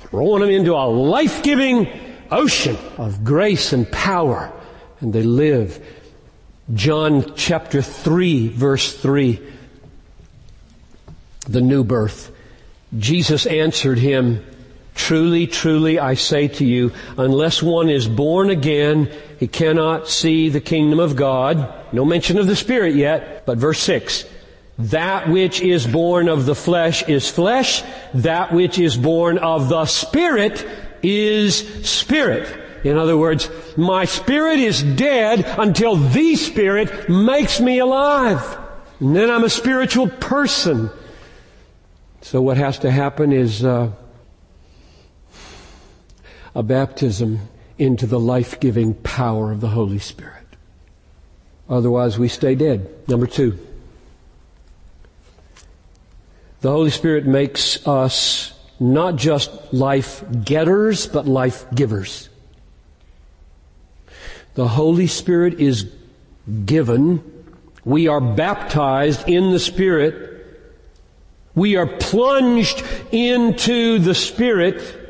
throwing 0.00 0.40
them 0.40 0.50
into 0.50 0.74
a 0.74 0.90
life-giving 0.90 1.86
ocean 2.32 2.76
of 2.98 3.22
grace 3.22 3.72
and 3.72 3.88
power. 3.92 4.52
And 5.00 5.12
they 5.12 5.22
live. 5.22 5.80
John 6.74 7.36
chapter 7.36 7.80
3 7.80 8.48
verse 8.48 8.92
3. 8.96 9.40
The 11.48 11.60
new 11.60 11.84
birth. 11.84 12.32
Jesus 12.98 13.46
answered 13.46 13.98
him, 13.98 14.44
Truly, 14.94 15.46
truly, 15.46 15.98
I 15.98 16.14
say 16.14 16.48
to 16.48 16.64
you, 16.64 16.92
unless 17.16 17.62
one 17.62 17.88
is 17.88 18.06
born 18.06 18.50
again, 18.50 19.10
he 19.38 19.48
cannot 19.48 20.08
see 20.08 20.48
the 20.48 20.60
kingdom 20.60 21.00
of 21.00 21.16
God. 21.16 21.72
No 21.92 22.04
mention 22.04 22.38
of 22.38 22.46
the 22.46 22.56
Spirit 22.56 22.94
yet, 22.94 23.46
but 23.46 23.58
verse 23.58 23.80
6. 23.80 24.24
That 24.78 25.28
which 25.28 25.60
is 25.60 25.86
born 25.86 26.28
of 26.28 26.46
the 26.46 26.54
flesh 26.54 27.08
is 27.08 27.28
flesh. 27.28 27.82
That 28.14 28.52
which 28.52 28.78
is 28.78 28.96
born 28.96 29.38
of 29.38 29.68
the 29.68 29.86
Spirit 29.86 30.66
is 31.02 31.88
Spirit. 31.88 32.60
In 32.84 32.96
other 32.96 33.16
words, 33.16 33.48
my 33.76 34.04
spirit 34.06 34.58
is 34.58 34.82
dead 34.82 35.44
until 35.58 35.96
the 35.96 36.36
Spirit 36.36 37.08
makes 37.08 37.60
me 37.60 37.78
alive. 37.78 38.58
And 38.98 39.14
then 39.14 39.30
I'm 39.30 39.44
a 39.44 39.50
spiritual 39.50 40.08
person. 40.08 40.90
So 42.22 42.42
what 42.42 42.56
has 42.56 42.80
to 42.80 42.90
happen 42.90 43.32
is 43.32 43.64
uh, 43.64 43.92
a 46.54 46.62
baptism 46.62 47.48
into 47.78 48.06
the 48.06 48.20
life-giving 48.20 48.94
power 48.94 49.50
of 49.50 49.60
the 49.60 49.68
Holy 49.68 49.98
Spirit. 49.98 50.44
Otherwise 51.68 52.18
we 52.18 52.28
stay 52.28 52.54
dead. 52.54 52.88
Number 53.08 53.26
two. 53.26 53.58
The 56.60 56.70
Holy 56.70 56.90
Spirit 56.90 57.26
makes 57.26 57.86
us 57.86 58.52
not 58.78 59.16
just 59.16 59.50
life 59.72 60.22
getters, 60.44 61.06
but 61.06 61.26
life 61.26 61.64
givers. 61.74 62.28
The 64.54 64.68
Holy 64.68 65.06
Spirit 65.06 65.60
is 65.60 65.90
given. 66.64 67.22
We 67.84 68.06
are 68.08 68.20
baptized 68.20 69.28
in 69.28 69.50
the 69.50 69.58
Spirit. 69.58 70.46
We 71.54 71.76
are 71.76 71.86
plunged 71.86 72.84
into 73.10 73.98
the 73.98 74.14
Spirit 74.14 75.01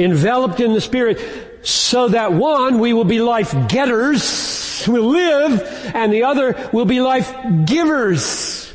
enveloped 0.00 0.60
in 0.60 0.72
the 0.72 0.80
Spirit, 0.80 1.20
so 1.62 2.08
that 2.08 2.32
one, 2.32 2.78
we 2.78 2.92
will 2.92 3.04
be 3.04 3.20
life 3.20 3.54
getters, 3.68 4.86
will 4.88 5.10
live, 5.10 5.60
and 5.94 6.12
the 6.12 6.24
other 6.24 6.70
will 6.72 6.86
be 6.86 7.00
life 7.00 7.34
givers. 7.66 8.72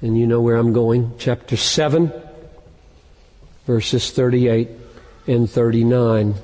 And 0.00 0.16
you 0.16 0.26
know 0.26 0.40
where 0.40 0.56
I'm 0.56 0.72
going. 0.72 1.12
Chapter 1.18 1.56
7, 1.56 2.12
verses 3.66 4.10
38 4.10 4.68
and 5.26 5.50
39. 5.50 6.34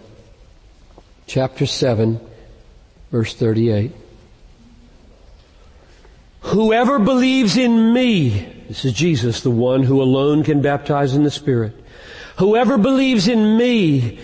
Chapter 1.26 1.66
7, 1.66 2.20
verse 3.10 3.34
38. 3.34 3.92
Whoever 6.40 6.98
believes 6.98 7.56
in 7.56 7.92
me, 7.92 8.30
this 8.68 8.84
is 8.84 8.92
Jesus, 8.92 9.42
the 9.42 9.50
one 9.50 9.84
who 9.84 10.02
alone 10.02 10.42
can 10.42 10.60
baptize 10.60 11.14
in 11.14 11.22
the 11.22 11.30
Spirit. 11.30 11.72
Whoever 12.38 12.78
believes 12.78 13.28
in 13.28 13.56
me, 13.56 14.18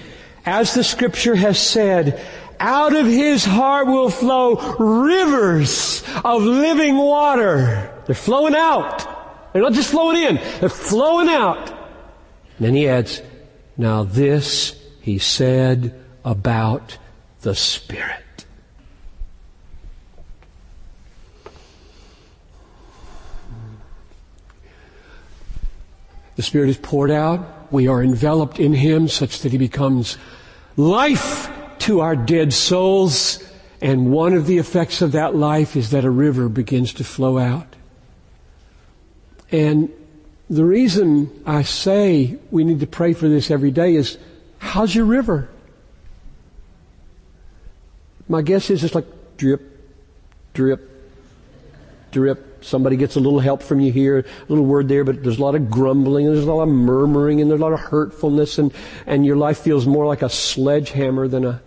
as 0.47 0.75
the 0.75 0.85
scripture 0.85 1.35
has 1.35 1.59
said, 1.59 2.25
out 2.61 2.95
of 2.95 3.07
his 3.07 3.45
heart 3.45 3.87
will 3.87 4.11
flow 4.11 4.57
rivers 4.79 6.03
of 6.25 6.43
living 6.43 6.97
water. 6.97 7.95
They're 8.07 8.15
flowing 8.15 8.55
out. 8.55 9.53
They're 9.53 9.63
not 9.63 9.73
just 9.73 9.91
flowing 9.91 10.17
in, 10.17 10.37
they're 10.61 10.69
flowing 10.69 11.29
out. 11.29 11.69
And 11.69 12.67
then 12.67 12.75
he 12.75 12.89
adds, 12.89 13.23
now 13.77 14.03
this 14.03 14.81
he 15.01 15.19
said 15.19 15.99
about 16.25 16.99
the 17.41 17.55
Spirit. 17.55 18.25
The 26.37 26.43
Spirit 26.43 26.69
is 26.69 26.77
poured 26.77 27.11
out 27.11 27.58
we 27.71 27.89
are 27.89 28.03
enveloped 28.03 28.59
in 28.59 28.73
Him 28.73 29.09
such 29.09 29.41
that 29.41 29.53
He 29.53 29.59
becomes 29.59 30.19
life 30.77 31.51
to 31.81 32.01
our 32.01 32.17
dead 32.17 32.53
souls. 32.53 33.43
And 33.81 34.11
one 34.11 34.35
of 34.35 34.47
the 34.47 34.59
effects 34.59 35.03
of 35.03 35.13
that 35.13 35.35
life 35.35 35.77
is 35.77 35.91
that 35.91 36.05
a 36.05 36.11
river 36.11 36.49
begins 36.49 36.93
to 36.95 37.05
flow 37.05 37.39
out. 37.39 37.77
And 39.51 39.91
the 40.51 40.65
reason 40.65 41.43
I 41.47 41.63
say 41.63 42.39
we 42.51 42.65
need 42.65 42.81
to 42.81 42.87
pray 42.87 43.13
for 43.13 43.29
this 43.29 43.51
every 43.51 43.71
day 43.71 43.95
is, 43.95 44.19
how's 44.59 44.95
your 44.95 45.05
river? 45.05 45.49
My 48.29 48.43
guess 48.43 48.71
is 48.71 48.85
it's 48.85 48.95
like 48.95 49.07
drip, 49.37 49.63
drip, 50.53 50.91
drip, 52.11 52.48
somebody 52.61 52.97
gets 52.97 53.17
a 53.17 53.21
little 53.21 53.41
help 53.41 53.63
from 53.63 53.81
you 53.81 53.93
here, 53.93 54.19
a 54.19 54.25
little 54.49 54.65
word 54.65 54.89
there, 54.89 55.05
but 55.05 55.23
there's 55.23 55.39
a 55.39 55.43
lot 55.43 55.55
of 55.55 55.71
grumbling 55.71 56.27
and 56.27 56.35
there's 56.35 56.47
a 56.47 56.53
lot 56.53 56.63
of 56.63 56.69
murmuring 56.69 57.41
and 57.41 57.51
there's 57.51 57.61
a 57.61 57.65
lot 57.65 57.73
of 57.73 57.81
hurtfulness 57.81 58.59
and, 58.59 58.73
and 59.07 59.25
your 59.25 59.37
life 59.37 59.59
feels 59.59 59.87
more 59.87 60.07
like 60.07 60.23
a 60.23 60.29
sledgehammer 60.29 61.29
than 61.29 61.45
a, 61.45 61.63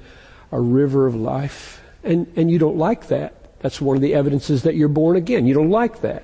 a 0.52 0.60
river 0.60 1.08
of 1.08 1.16
life. 1.16 1.82
And, 2.04 2.32
and 2.36 2.50
you 2.50 2.60
don't 2.60 2.78
like 2.78 3.08
that. 3.08 3.60
That's 3.60 3.80
one 3.80 3.96
of 3.96 4.02
the 4.02 4.16
evidences 4.16 4.64
that 4.64 4.76
you're 4.76 4.90
born 4.90 5.16
again. 5.16 5.46
You 5.46 5.54
don't 5.54 5.70
like 5.70 6.02
that. 6.02 6.24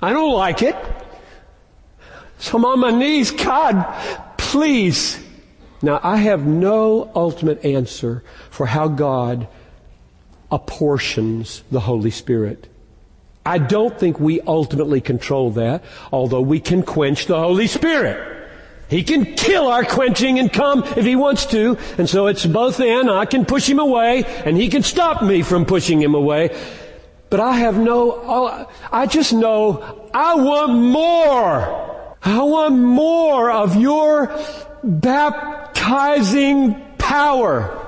I 0.00 0.12
don't 0.12 0.34
like 0.34 0.62
it. 0.62 0.76
So 2.38 2.56
I'm 2.58 2.64
on 2.64 2.80
my 2.80 2.90
knees. 2.90 3.30
God, 3.30 3.84
please. 4.36 5.20
Now 5.82 6.00
I 6.02 6.16
have 6.16 6.46
no 6.46 7.10
ultimate 7.14 7.64
answer 7.64 8.24
for 8.50 8.66
how 8.66 8.88
God 8.88 9.48
apportions 10.50 11.62
the 11.70 11.80
Holy 11.80 12.10
Spirit. 12.10 12.68
I 13.48 13.56
don't 13.56 13.98
think 13.98 14.20
we 14.20 14.42
ultimately 14.42 15.00
control 15.00 15.52
that, 15.52 15.82
although 16.12 16.42
we 16.42 16.60
can 16.60 16.82
quench 16.82 17.24
the 17.24 17.38
Holy 17.38 17.66
Spirit. 17.66 18.36
He 18.90 19.02
can 19.02 19.24
kill 19.36 19.68
our 19.68 19.86
quenching 19.86 20.38
and 20.38 20.52
come 20.52 20.84
if 20.84 21.06
he 21.06 21.16
wants 21.16 21.46
to. 21.46 21.78
And 21.96 22.06
so 22.06 22.26
it's 22.26 22.44
both 22.44 22.78
and. 22.78 23.10
I 23.10 23.24
can 23.24 23.46
push 23.46 23.66
him 23.66 23.78
away 23.78 24.24
and 24.44 24.54
he 24.54 24.68
can 24.68 24.82
stop 24.82 25.22
me 25.22 25.40
from 25.40 25.64
pushing 25.64 26.02
him 26.02 26.14
away. 26.14 26.54
But 27.30 27.40
I 27.40 27.56
have 27.56 27.78
no, 27.78 28.68
I 28.92 29.06
just 29.06 29.32
know 29.32 30.10
I 30.12 30.34
want 30.34 30.74
more. 30.74 32.16
I 32.22 32.42
want 32.42 32.76
more 32.76 33.50
of 33.50 33.76
your 33.76 34.30
baptizing 34.84 36.74
power. 36.98 37.87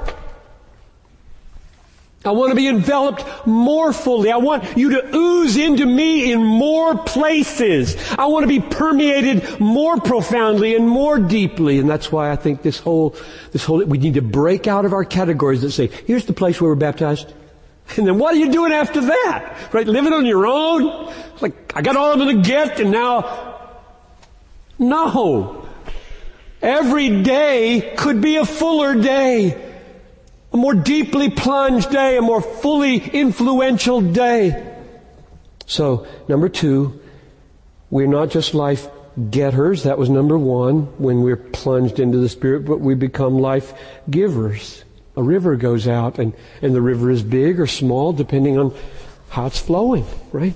I 2.22 2.32
want 2.32 2.50
to 2.50 2.56
be 2.56 2.68
enveloped 2.68 3.46
more 3.46 3.94
fully. 3.94 4.30
I 4.30 4.36
want 4.36 4.76
you 4.76 4.90
to 4.90 5.16
ooze 5.16 5.56
into 5.56 5.86
me 5.86 6.30
in 6.32 6.44
more 6.44 6.98
places. 6.98 7.96
I 8.18 8.26
want 8.26 8.42
to 8.42 8.46
be 8.46 8.60
permeated 8.60 9.58
more 9.58 9.98
profoundly 9.98 10.76
and 10.76 10.86
more 10.86 11.18
deeply. 11.18 11.78
And 11.78 11.88
that's 11.88 12.12
why 12.12 12.30
I 12.30 12.36
think 12.36 12.60
this 12.60 12.78
whole, 12.78 13.16
this 13.52 13.64
whole, 13.64 13.82
we 13.84 13.96
need 13.96 14.14
to 14.14 14.22
break 14.22 14.66
out 14.66 14.84
of 14.84 14.92
our 14.92 15.04
categories 15.04 15.62
that 15.62 15.70
say, 15.70 15.86
here's 15.86 16.26
the 16.26 16.34
place 16.34 16.60
where 16.60 16.70
we're 16.70 16.76
baptized. 16.76 17.32
And 17.96 18.06
then 18.06 18.20
what 18.20 18.34
are 18.34 18.38
you 18.38 18.52
doing 18.52 18.70
after 18.70 19.00
that? 19.00 19.72
Right? 19.72 19.84
Living 19.84 20.12
on 20.12 20.24
your 20.24 20.46
own? 20.46 21.12
Like, 21.40 21.72
I 21.74 21.82
got 21.82 21.96
all 21.96 22.14
going 22.16 22.40
to 22.40 22.48
get 22.48 22.78
and 22.78 22.92
now, 22.92 23.58
no. 24.78 25.66
Every 26.62 27.22
day 27.22 27.94
could 27.98 28.20
be 28.20 28.36
a 28.36 28.44
fuller 28.46 28.94
day 28.94 29.69
a 30.52 30.56
more 30.56 30.74
deeply 30.74 31.30
plunged 31.30 31.90
day, 31.90 32.16
a 32.16 32.22
more 32.22 32.42
fully 32.42 32.96
influential 32.96 34.00
day. 34.00 34.76
So, 35.66 36.06
number 36.28 36.48
two, 36.48 37.00
we're 37.90 38.08
not 38.08 38.30
just 38.30 38.54
life 38.54 38.88
getters. 39.30 39.84
That 39.84 39.98
was 39.98 40.08
number 40.08 40.38
one 40.38 40.82
when 40.98 41.22
we're 41.22 41.36
plunged 41.36 42.00
into 42.00 42.18
the 42.18 42.28
Spirit, 42.28 42.64
but 42.64 42.80
we 42.80 42.94
become 42.94 43.38
life 43.38 43.72
givers. 44.08 44.84
A 45.16 45.22
river 45.22 45.56
goes 45.56 45.86
out 45.86 46.18
and, 46.18 46.32
and 46.62 46.74
the 46.74 46.80
river 46.80 47.10
is 47.10 47.22
big 47.22 47.60
or 47.60 47.66
small 47.66 48.12
depending 48.12 48.58
on 48.58 48.74
how 49.28 49.46
it's 49.46 49.58
flowing, 49.58 50.06
right? 50.32 50.54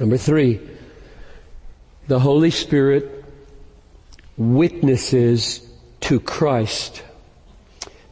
Number 0.00 0.16
three, 0.16 0.60
the 2.08 2.18
Holy 2.18 2.50
Spirit 2.50 3.24
witnesses 4.36 5.66
to 6.00 6.18
Christ 6.18 7.02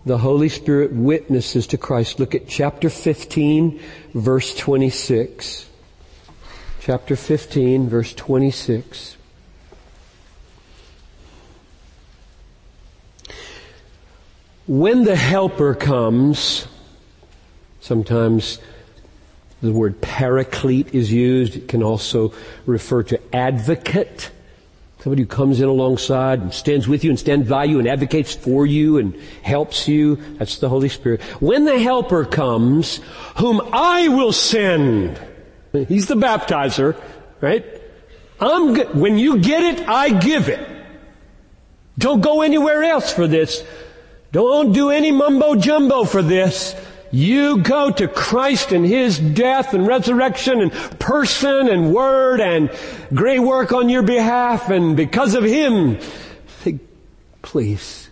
the 0.05 0.19
Holy 0.19 0.49
Spirit 0.49 0.93
witnesses 0.93 1.67
to 1.69 1.79
Christ. 1.79 2.19
Look 2.19 2.35
at 2.35 2.49
chapter 2.49 2.91
15, 2.91 3.81
verse 4.15 4.55
26. 4.57 5.69
chapter 6.81 7.15
15, 7.15 7.89
verse 7.89 8.13
26. 8.13 9.17
When 14.67 15.05
the 15.05 15.17
helper 15.17 15.75
comes, 15.75 16.67
sometimes 17.81 18.59
the 19.61 19.73
word 19.73 20.01
paraclete 20.01 20.95
is 20.95 21.13
used. 21.13 21.55
It 21.55 21.69
can 21.69 21.83
also 21.83 22.33
refer 22.67 23.05
to 23.05 23.21
advocate. 23.35 24.31
Somebody 25.03 25.23
who 25.23 25.29
comes 25.29 25.61
in 25.61 25.67
alongside 25.67 26.41
and 26.41 26.55
stands 26.55 26.87
with 26.87 27.03
you 27.03 27.11
and 27.11 27.19
stands 27.19 27.49
by 27.49 27.65
you 27.65 27.81
and 27.81 27.89
advocates 27.89 28.37
for 28.37 28.65
you 28.65 28.99
and 28.99 29.17
helps 29.43 29.89
you. 29.89 30.15
That's 30.39 30.59
the 30.59 30.69
Holy 30.69 30.89
Spirit. 30.89 31.23
When 31.41 31.65
the 31.65 31.77
helper 31.81 32.25
comes, 32.25 33.01
whom 33.37 33.61
I 33.73 34.07
will 34.07 34.33
send. 34.33 35.21
He's 35.73 36.07
the 36.07 36.15
baptizer, 36.15 36.97
right? 37.41 37.67
I'm, 38.39 38.77
when 38.97 39.19
you 39.19 39.39
get 39.39 39.65
it, 39.65 39.89
I 39.89 40.11
give 40.11 40.49
it. 40.49 40.65
Don't 41.99 42.21
go 42.21 42.43
anywhere 42.43 42.85
else 42.85 43.13
for 43.13 43.27
this. 43.27 43.65
Don't 44.31 44.73
do 44.73 44.91
any 44.91 45.11
mumbo 45.11 45.57
jumbo 45.57 46.05
for 46.05 46.23
this. 46.23 46.77
You 47.13 47.59
go 47.59 47.91
to 47.93 48.09
Christ 48.09 48.73
and 48.73 48.87
His 48.87 49.19
death 49.19 49.75
and 49.75 49.87
resurrection 49.87 50.63
and 50.63 50.73
person 50.99 51.69
and 51.69 51.95
word 51.95 52.41
and 52.41 52.71
great 53.13 53.41
work 53.41 53.71
on 53.73 53.91
your 53.91 54.03
behalf 54.03 54.71
and 54.71 54.97
because 54.97 55.35
of 55.35 55.45
Him, 55.45 55.99
please. 57.43 58.09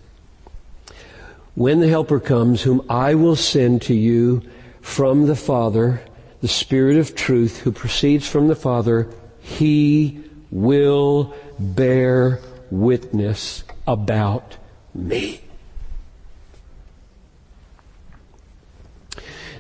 When 1.55 1.81
the 1.81 1.89
Helper 1.89 2.21
comes, 2.21 2.63
whom 2.63 2.85
I 2.91 3.15
will 3.15 3.37
send 3.37 3.83
to 3.83 3.95
you 3.95 4.43
from 4.83 5.27
the 5.27 5.37
Father, 5.37 6.03
the 6.43 6.49
Spirit 6.49 6.99
of 6.99 7.15
truth 7.15 7.61
who 7.61 7.73
proceeds 7.73 8.29
from 8.29 8.49
the 8.49 8.55
Father, 8.55 9.09
He 9.41 10.23
will 10.51 11.35
bear 11.59 12.41
witness 12.71 13.65
about 13.87 14.57
me. 14.95 15.41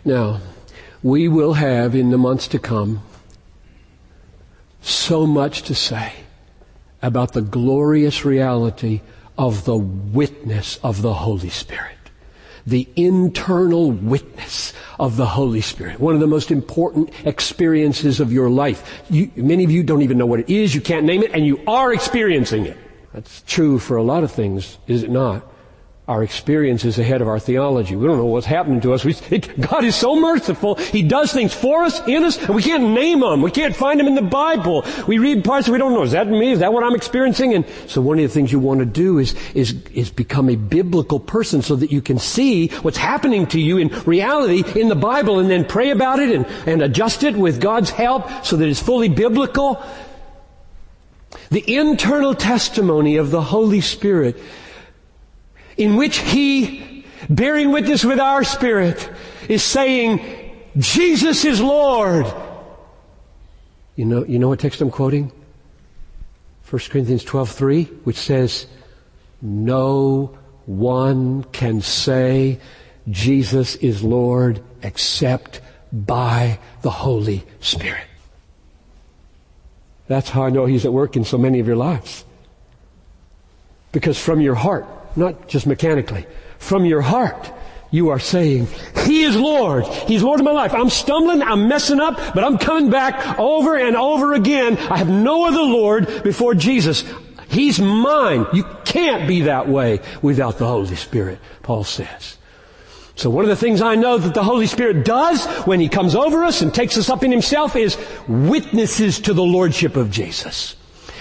Now, 0.05 0.41
we 1.03 1.29
will 1.29 1.55
have 1.55 1.95
in 1.95 2.11
the 2.11 2.19
months 2.19 2.49
to 2.49 2.59
come 2.59 3.03
so 4.81 5.27
much 5.27 5.63
to 5.63 5.75
say 5.75 6.13
about 7.03 7.33
the 7.33 7.43
glorious 7.43 8.25
reality 8.25 9.01
of 9.37 9.65
the 9.65 9.77
witness 9.77 10.79
of 10.83 11.03
the 11.03 11.15
Holy 11.15 11.49
Spirit. 11.49 11.97
The 12.67 12.89
internal 12.97 13.91
witness 13.91 14.75
of 14.99 15.17
the 15.17 15.27
Holy 15.27 15.63
Spirit. 15.63 15.99
One 15.99 16.15
of 16.15 16.21
the 16.21 16.27
most 16.27 16.51
important 16.51 17.11
experiences 17.25 18.21
of 18.21 18.33
your 18.33 18.51
life. 18.51 19.03
You, 19.09 19.31
many 19.37 19.65
of 19.65 19.71
you 19.71 19.83
don't 19.83 20.03
even 20.03 20.19
know 20.19 20.27
what 20.27 20.41
it 20.41 20.51
is, 20.51 20.75
you 20.75 20.81
can't 20.81 21.07
name 21.07 21.23
it, 21.23 21.33
and 21.33 21.47
you 21.47 21.63
are 21.67 21.93
experiencing 21.93 22.67
it. 22.67 22.77
That's 23.15 23.43
true 23.43 23.79
for 23.79 23.97
a 23.97 24.03
lot 24.03 24.25
of 24.25 24.31
things, 24.31 24.79
is 24.87 25.03
it 25.03 25.11
not? 25.11 25.50
Our 26.11 26.25
experience 26.25 26.85
is 26.85 26.99
ahead 26.99 27.23
of 27.23 27.29
our 27.29 27.39
theology. 27.39 27.95
We 27.95 28.05
don't 28.05 28.17
know 28.17 28.25
what's 28.25 28.45
happening 28.45 28.81
to 28.81 28.95
us. 28.95 29.05
We, 29.05 29.15
it, 29.31 29.61
God 29.61 29.85
is 29.85 29.95
so 29.95 30.17
merciful. 30.17 30.75
He 30.75 31.05
does 31.05 31.33
things 31.33 31.55
for 31.55 31.85
us, 31.85 32.05
in 32.05 32.25
us, 32.25 32.37
and 32.37 32.53
we 32.57 32.65
can't 32.65 32.83
name 32.83 33.21
them. 33.21 33.43
We 33.43 33.53
can't 33.53 33.77
find 33.77 34.01
them 34.01 34.09
in 34.09 34.17
the 34.17 34.23
Bible. 34.23 34.85
We 35.07 35.19
read 35.19 35.45
parts 35.45 35.69
we 35.69 35.79
don't 35.79 35.93
know. 35.93 36.03
Is 36.03 36.11
that 36.11 36.27
me? 36.27 36.51
Is 36.51 36.59
that 36.59 36.73
what 36.73 36.83
I'm 36.83 36.97
experiencing? 36.97 37.55
And 37.55 37.65
so 37.87 38.01
one 38.01 38.19
of 38.19 38.25
the 38.25 38.29
things 38.29 38.51
you 38.51 38.59
want 38.59 38.81
to 38.81 38.87
do 38.87 39.19
is, 39.19 39.37
is, 39.55 39.81
is 39.95 40.11
become 40.11 40.51
a 40.51 40.57
biblical 40.57 41.21
person 41.21 41.63
so 41.63 41.77
that 41.77 41.93
you 41.93 42.03
can 42.03 42.19
see 42.19 42.67
what's 42.83 42.99
happening 42.99 43.47
to 43.47 43.61
you 43.61 43.79
in 43.79 43.91
reality 44.05 44.65
in 44.81 44.89
the 44.89 44.97
Bible 44.97 45.39
and 45.39 45.49
then 45.49 45.65
pray 45.65 45.91
about 45.91 46.19
it 46.19 46.35
and, 46.35 46.45
and 46.67 46.83
adjust 46.83 47.23
it 47.23 47.37
with 47.37 47.61
God's 47.61 47.91
help 47.91 48.45
so 48.45 48.57
that 48.57 48.67
it's 48.67 48.83
fully 48.83 49.09
biblical. 49.09 49.81
The 51.51 51.73
internal 51.73 52.35
testimony 52.35 53.17
of 53.17 53.31
the 53.31 53.43
Holy 53.43 53.81
Spirit 53.81 54.37
in 55.81 55.97
which 55.97 56.19
He, 56.19 57.07
bearing 57.31 57.73
witness 57.73 58.05
with 58.05 58.21
our 58.21 58.45
spirit, 58.45 59.11
is 59.49 59.65
saying, 59.65 60.21
Jesus 60.77 61.47
is 61.47 61.61
Lord. 61.61 62.27
You 63.97 64.05
know, 64.05 64.25
you 64.27 64.39
know 64.39 64.49
what 64.49 64.61
text 64.61 64.83
I'm 64.83 64.91
quoting? 64.91 65.33
1 66.69 66.91
Corinthians 66.91 67.25
12:3, 67.25 67.89
which 68.05 68.19
says, 68.19 68.67
"No 69.41 70.37
one 70.67 71.45
can 71.45 71.81
say 71.81 72.61
Jesus 73.09 73.75
is 73.77 74.03
Lord 74.03 74.63
except 74.83 75.61
by 75.93 76.59
the 76.83 76.91
Holy 76.91 77.43
Spirit." 77.61 78.07
That's 80.09 80.29
how 80.29 80.45
I 80.45 80.51
know 80.51 80.67
He's 80.67 80.85
at 80.85 80.93
work 80.93 81.17
in 81.17 81.25
so 81.25 81.39
many 81.39 81.59
of 81.59 81.67
your 81.67 81.77
lives. 81.77 82.25
Because 83.93 84.19
from 84.19 84.41
your 84.41 84.55
heart, 84.55 84.87
not 85.17 85.49
just 85.49 85.67
mechanically. 85.67 86.27
From 86.59 86.85
your 86.85 87.01
heart, 87.01 87.51
you 87.91 88.11
are 88.11 88.19
saying, 88.19 88.69
He 89.05 89.23
is 89.23 89.37
Lord. 89.37 89.87
He's 89.87 90.23
Lord 90.23 90.41
of 90.41 90.45
my 90.45 90.53
life. 90.53 90.73
I'm 90.73 90.91
stumbling, 90.91 91.43
I'm 91.43 91.69
messing 91.69 92.01
up, 92.01 92.17
but 92.35 92.45
I'm 92.45 92.59
coming 92.59 92.91
back 92.91 93.39
over 93.39 93.77
and 93.77 93.97
over 93.97 94.35
again. 94.35 94.77
I 94.77 94.99
have 94.99 95.09
no 95.09 95.47
other 95.47 95.63
Lord 95.63 96.23
before 96.23 96.55
Jesus. 96.55 97.05
He's 97.49 97.81
mine. 97.81 98.47
You 98.53 98.65
can't 98.85 99.27
be 99.27 99.43
that 99.43 99.69
way 99.69 100.01
without 100.23 100.59
the 100.59 100.67
Holy 100.67 100.95
Spirit, 100.95 101.41
Paul 101.63 101.83
says. 101.83 102.37
So 103.17 103.29
one 103.29 103.45
of 103.45 103.51
the 103.51 103.57
things 103.57 103.83
I 103.83 103.97
know 103.97 104.17
that 104.17 104.35
the 104.35 104.45
Holy 104.45 104.69
Spirit 104.69 105.05
does 105.05 105.45
when 105.67 105.81
He 105.81 105.89
comes 105.89 106.15
over 106.15 106.45
us 106.45 106.63
and 106.63 106.73
takes 106.73 106.97
us 106.97 107.11
up 107.11 107.25
in 107.25 107.33
Himself 107.33 107.75
is 107.75 107.99
witnesses 108.29 109.19
to 109.21 109.35
the 109.35 109.43
Lordship 109.43 109.97
of 109.97 110.11
Jesus. 110.11 110.77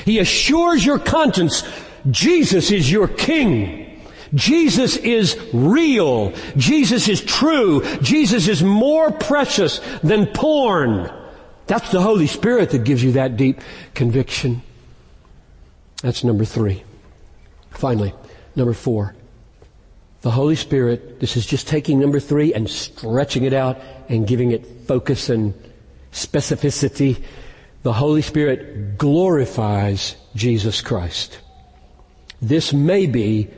He 0.05 0.19
assures 0.19 0.85
your 0.85 0.99
conscience 0.99 1.63
Jesus 2.09 2.71
is 2.71 2.91
your 2.91 3.07
King. 3.07 4.01
Jesus 4.33 4.97
is 4.97 5.37
real. 5.53 6.33
Jesus 6.55 7.07
is 7.07 7.21
true. 7.21 7.83
Jesus 8.01 8.47
is 8.47 8.61
more 8.63 9.11
precious 9.11 9.79
than 10.03 10.27
porn. 10.27 11.11
That's 11.67 11.91
the 11.91 12.01
Holy 12.01 12.27
Spirit 12.27 12.71
that 12.71 12.83
gives 12.83 13.03
you 13.03 13.13
that 13.13 13.37
deep 13.37 13.61
conviction. 13.93 14.61
That's 16.01 16.23
number 16.23 16.45
three. 16.45 16.83
Finally, 17.71 18.13
number 18.55 18.73
four. 18.73 19.15
The 20.21 20.31
Holy 20.31 20.55
Spirit, 20.55 21.19
this 21.19 21.37
is 21.37 21.45
just 21.45 21.67
taking 21.67 21.99
number 21.99 22.19
three 22.19 22.53
and 22.53 22.69
stretching 22.69 23.43
it 23.43 23.53
out 23.53 23.79
and 24.09 24.27
giving 24.27 24.51
it 24.51 24.65
focus 24.87 25.29
and 25.29 25.53
specificity. 26.11 27.23
The 27.83 27.93
Holy 27.93 28.21
Spirit 28.21 28.97
glorifies 28.97 30.15
Jesus 30.35 30.81
Christ. 30.81 31.39
This 32.41 32.73
may 32.73 33.05
be, 33.05 33.49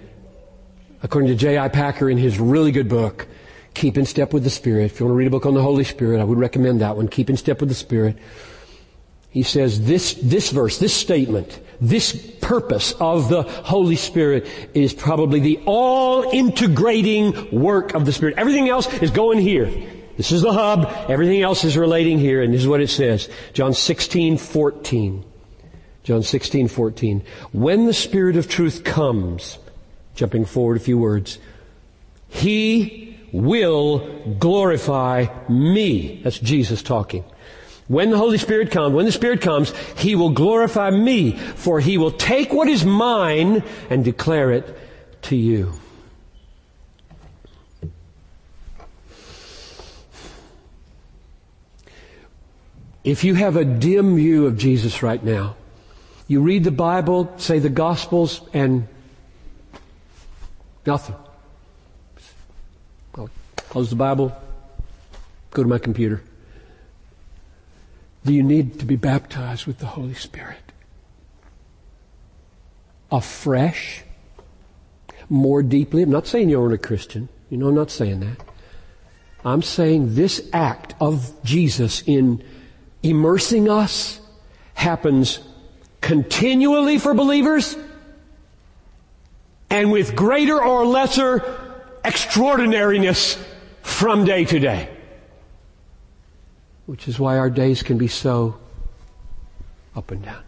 according 1.04 1.30
to 1.30 1.36
J.I. 1.36 1.68
Packer 1.70 2.10
in 2.10 2.18
his 2.18 2.40
really 2.40 2.72
good 2.72 2.90
book, 2.90 3.28
Keep 3.74 3.98
in 3.98 4.06
Step 4.06 4.34
with 4.34 4.44
the 4.44 4.50
Spirit. 4.50 4.86
If 4.86 5.00
you 5.00 5.06
want 5.06 5.14
to 5.14 5.18
read 5.18 5.28
a 5.28 5.32
book 5.32 5.46
on 5.46 5.54
the 5.54 5.62
Holy 5.62 5.84
Spirit, 5.84 6.20
I 6.20 6.24
would 6.24 6.38
recommend 6.38 6.82
that 6.82 6.98
one, 6.98 7.08
Keep 7.08 7.30
in 7.30 7.38
Step 7.38 7.60
with 7.60 7.70
the 7.70 7.76
Spirit. 7.76 8.18
He 9.30 9.44
says 9.44 9.86
this, 9.86 10.16
this 10.16 10.50
verse, 10.50 10.78
this 10.78 10.94
statement, 10.94 11.62
this 11.80 12.14
purpose 12.42 12.92
of 13.00 13.30
the 13.30 13.44
Holy 13.44 13.96
Spirit 13.96 14.46
is 14.74 14.94
probably 14.94 15.40
the 15.40 15.62
all-integrating 15.66 17.50
work 17.58 17.94
of 17.94 18.06
the 18.06 18.12
Spirit. 18.12 18.36
Everything 18.38 18.68
else 18.68 18.94
is 19.02 19.10
going 19.10 19.40
here. 19.40 19.72
This 20.18 20.34
is 20.34 20.42
the 20.42 20.52
hub. 20.52 20.94
Everything 21.10 21.42
else 21.42 21.64
is 21.64 21.78
relating 21.78 22.20
here. 22.20 22.44
And 22.44 22.54
this 22.54 22.62
is 22.62 22.68
what 22.68 22.82
it 22.82 22.90
says. 22.90 23.30
John 23.54 23.74
16, 23.74 24.38
14. 24.38 25.31
John 26.04 26.24
16, 26.24 26.68
14. 26.68 27.24
When 27.52 27.86
the 27.86 27.94
Spirit 27.94 28.36
of 28.36 28.48
truth 28.50 28.84
comes, 28.84 29.60
jumping 30.16 30.46
forward 30.46 30.78
a 30.78 30.80
few 30.82 30.98
words, 30.98 31.38
He 32.28 33.18
will 33.32 34.36
glorify 34.40 35.28
me. 35.48 36.22
That's 36.24 36.40
Jesus 36.40 36.82
talking. 36.82 37.24
When 37.88 38.10
the 38.10 38.18
Holy 38.18 38.38
Spirit 38.38 38.72
comes, 38.72 38.96
when 38.96 39.06
the 39.06 39.12
Spirit 39.12 39.42
comes, 39.42 39.74
He 39.98 40.16
will 40.16 40.30
glorify 40.30 40.90
me, 40.90 41.34
for 41.34 41.80
He 41.80 41.98
will 41.98 42.12
take 42.12 42.52
what 42.52 42.68
is 42.68 42.86
mine 42.86 43.64
and 43.90 44.04
declare 44.04 44.52
it 44.52 44.78
to 45.24 45.36
you. 45.36 45.74
If 53.04 53.24
you 53.24 53.34
have 53.34 53.56
a 53.56 53.66
dim 53.66 54.16
view 54.16 54.46
of 54.46 54.58
Jesus 54.58 55.02
right 55.02 55.24
now, 55.24 55.56
you 56.32 56.40
read 56.40 56.64
the 56.64 56.72
Bible, 56.72 57.30
say 57.36 57.60
the 57.60 57.68
Gospels, 57.68 58.40
and 58.54 58.88
nothing. 60.86 61.16
I'll 63.16 63.30
close 63.58 63.90
the 63.90 63.98
Bible, 63.98 64.34
go 65.50 65.62
to 65.62 65.68
my 65.68 65.78
computer. 65.78 66.24
Do 68.24 68.34
you 68.34 68.44
need 68.44 68.80
to 68.80 68.86
be 68.86 68.96
baptized 68.96 69.66
with 69.66 69.80
the 69.80 69.88
Holy 69.88 70.14
Spirit? 70.14 70.72
Afresh? 73.12 74.04
More 75.28 75.62
deeply? 75.62 76.04
I'm 76.04 76.12
not 76.12 76.28
saying 76.28 76.50
you 76.50 76.62
aren't 76.62 76.74
a 76.74 76.78
Christian. 76.78 77.28
You 77.50 77.58
know, 77.58 77.68
I'm 77.68 77.76
not 77.76 77.92
saying 77.92 78.22
that. 78.22 78.38
I'm 79.44 79.62
saying 79.62 80.16
this 80.16 80.50
act 80.54 80.96
of 81.02 81.44
Jesus 81.44 82.04
in 82.06 82.42
immersing 83.04 83.70
us 83.70 84.22
happens 84.76 85.42
continually 86.02 86.98
for 86.98 87.14
believers 87.14 87.78
and 89.70 89.92
with 89.92 90.16
greater 90.16 90.62
or 90.62 90.86
lesser 90.86 91.60
extraordinariness 92.04 93.42
from 93.82 94.26
day 94.26 94.44
to 94.46 94.60
day. 94.60 94.90
Which 96.88 97.08
is 97.08 97.20
why 97.20 97.38
our 97.38 97.50
days 97.50 97.84
can 97.84 97.98
be 97.98 98.08
so 98.08 98.58
up 99.96 100.12
and 100.12 100.24
down. 100.24 100.44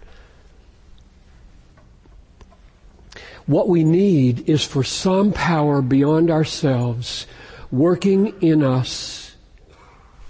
What 3.45 3.67
we 3.67 3.83
need 3.83 4.49
is 4.49 4.65
for 4.65 4.83
some 4.83 5.33
power 5.33 5.81
beyond 5.81 6.31
ourselves 6.31 7.27
working 7.71 8.27
in 8.41 8.63
us 8.63 9.35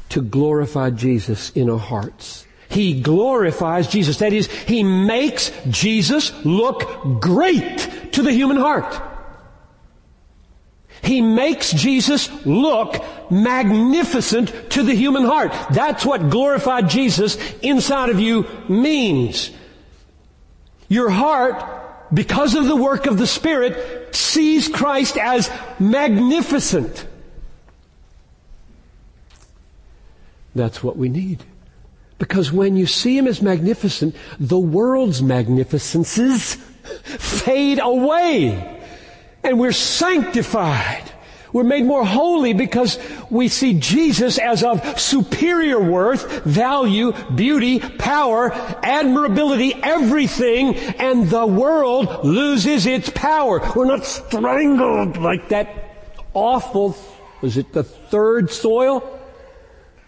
to 0.09 0.21
glorify 0.21 0.89
Jesus 0.89 1.51
in 1.51 1.69
our 1.69 1.77
hearts. 1.77 2.45
He 2.73 2.99
glorifies 3.01 3.87
Jesus. 3.87 4.17
That 4.17 4.33
is, 4.33 4.47
He 4.47 4.83
makes 4.83 5.51
Jesus 5.69 6.33
look 6.43 7.21
great 7.21 8.11
to 8.13 8.23
the 8.23 8.31
human 8.31 8.57
heart. 8.57 8.99
He 11.03 11.21
makes 11.21 11.71
Jesus 11.71 12.31
look 12.45 12.95
magnificent 13.29 14.71
to 14.71 14.81
the 14.81 14.95
human 14.95 15.23
heart. 15.23 15.53
That's 15.69 16.03
what 16.03 16.31
glorified 16.31 16.89
Jesus 16.89 17.37
inside 17.59 18.09
of 18.09 18.19
you 18.19 18.47
means. 18.67 19.51
Your 20.87 21.11
heart, 21.11 22.11
because 22.11 22.55
of 22.55 22.65
the 22.65 22.75
work 22.75 23.05
of 23.05 23.19
the 23.19 23.27
Spirit, 23.27 24.15
sees 24.15 24.67
Christ 24.67 25.15
as 25.17 25.51
magnificent. 25.79 27.05
That's 30.55 30.83
what 30.83 30.97
we 30.97 31.09
need. 31.09 31.43
Because 32.23 32.53
when 32.53 32.77
you 32.77 32.87
see 32.87 33.17
Him 33.17 33.27
as 33.27 33.41
magnificent, 33.41 34.15
the 34.39 34.57
world's 34.57 35.21
magnificences 35.21 36.55
fade 36.55 37.79
away. 37.83 38.81
And 39.43 39.59
we're 39.59 39.73
sanctified. 39.73 41.03
We're 41.51 41.65
made 41.65 41.83
more 41.83 42.05
holy 42.05 42.53
because 42.53 42.97
we 43.29 43.49
see 43.49 43.77
Jesus 43.77 44.37
as 44.37 44.63
of 44.63 44.97
superior 44.97 45.81
worth, 45.81 46.45
value, 46.45 47.11
beauty, 47.35 47.79
power, 47.79 48.53
admirability, 48.53 49.73
everything, 49.83 50.75
and 50.75 51.29
the 51.29 51.45
world 51.45 52.23
loses 52.23 52.85
its 52.85 53.09
power. 53.09 53.59
We're 53.75 53.83
not 53.83 54.05
strangled 54.05 55.17
like 55.17 55.49
that 55.49 56.07
awful, 56.33 56.95
was 57.41 57.57
it 57.57 57.73
the 57.73 57.83
third 57.83 58.49
soil? 58.49 59.19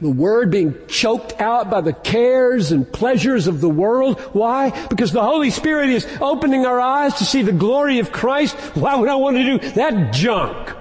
The 0.02 0.10
word 0.10 0.52
being 0.52 0.76
choked 0.88 1.40
out 1.40 1.70
by 1.70 1.80
the 1.80 1.94
cares 1.94 2.72
and 2.72 2.92
pleasures 2.92 3.48
of 3.48 3.62
the 3.62 3.70
world. 3.70 4.20
Why? 4.34 4.88
Because 4.88 5.14
the 5.14 5.24
Holy 5.24 5.50
Spirit 5.50 5.90
is 5.90 6.06
opening 6.20 6.66
our 6.66 6.82
eyes 6.82 7.16
to 7.16 7.26
see 7.26 7.44
the 7.44 7.54
glory 7.54 8.00
of 8.00 8.12
Christ. 8.12 8.56
Why 8.76 8.96
would 8.96 9.08
I 9.08 9.16
want 9.16 9.38
to 9.38 9.44
do 9.44 9.70
that 9.72 10.14
junk? 10.14 10.76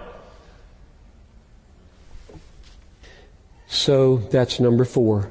So 3.68 4.16
that's 4.16 4.58
number 4.58 4.84
four. 4.84 5.30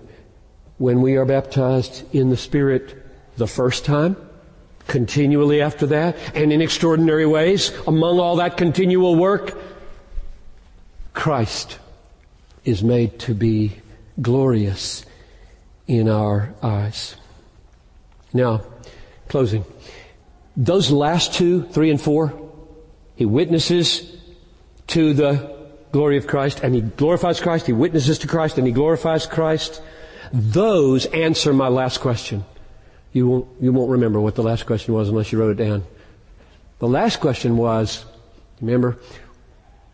When 0.78 1.02
we 1.02 1.18
are 1.18 1.26
baptized 1.26 2.04
in 2.16 2.30
the 2.30 2.38
Spirit 2.38 2.96
the 3.36 3.48
first 3.48 3.84
time, 3.84 4.16
continually 4.88 5.62
after 5.62 5.88
that, 5.88 6.18
and 6.36 6.54
in 6.54 6.62
extraordinary 6.62 7.26
ways, 7.26 7.72
among 7.86 8.20
all 8.20 8.38
that 8.38 8.56
continual 8.56 9.16
work, 9.16 9.58
Christ 11.14 11.80
is 12.66 12.84
made 12.84 13.20
to 13.20 13.34
be 13.34 13.74
glorious 14.22 15.06
in 15.88 16.08
our 16.10 16.54
eyes. 16.62 17.16
Now, 18.34 18.62
closing. 19.28 19.66
Those 20.56 20.92
last 20.92 21.34
two, 21.34 21.64
three 21.64 21.90
and 21.90 22.00
four, 22.00 22.34
he 23.16 23.26
witnesses 23.26 24.16
to 24.88 25.14
the 25.14 25.54
glory 25.92 26.18
of 26.18 26.28
Christ 26.28 26.62
and 26.62 26.74
he 26.74 26.82
glorifies 26.82 27.40
Christ, 27.40 27.68
he 27.68 27.74
witnesses 27.74 28.20
to 28.20 28.28
Christ 28.28 28.58
and 28.58 28.66
he 28.66 28.74
glorifies 28.74 29.26
Christ. 29.26 29.82
Those 30.32 31.06
answer 31.08 31.54
my 31.54 31.68
last 31.68 32.00
question. 32.00 32.44
You 33.12 33.28
won't, 33.28 33.48
you 33.62 33.72
won't 33.72 33.92
remember 33.92 34.20
what 34.20 34.36
the 34.36 34.42
last 34.42 34.66
question 34.66 34.94
was 34.94 35.10
unless 35.10 35.32
you 35.32 35.40
wrote 35.40 35.60
it 35.60 35.64
down. 35.64 35.84
The 36.80 36.88
last 36.88 37.20
question 37.20 37.56
was, 37.58 38.04
remember, 38.60 38.98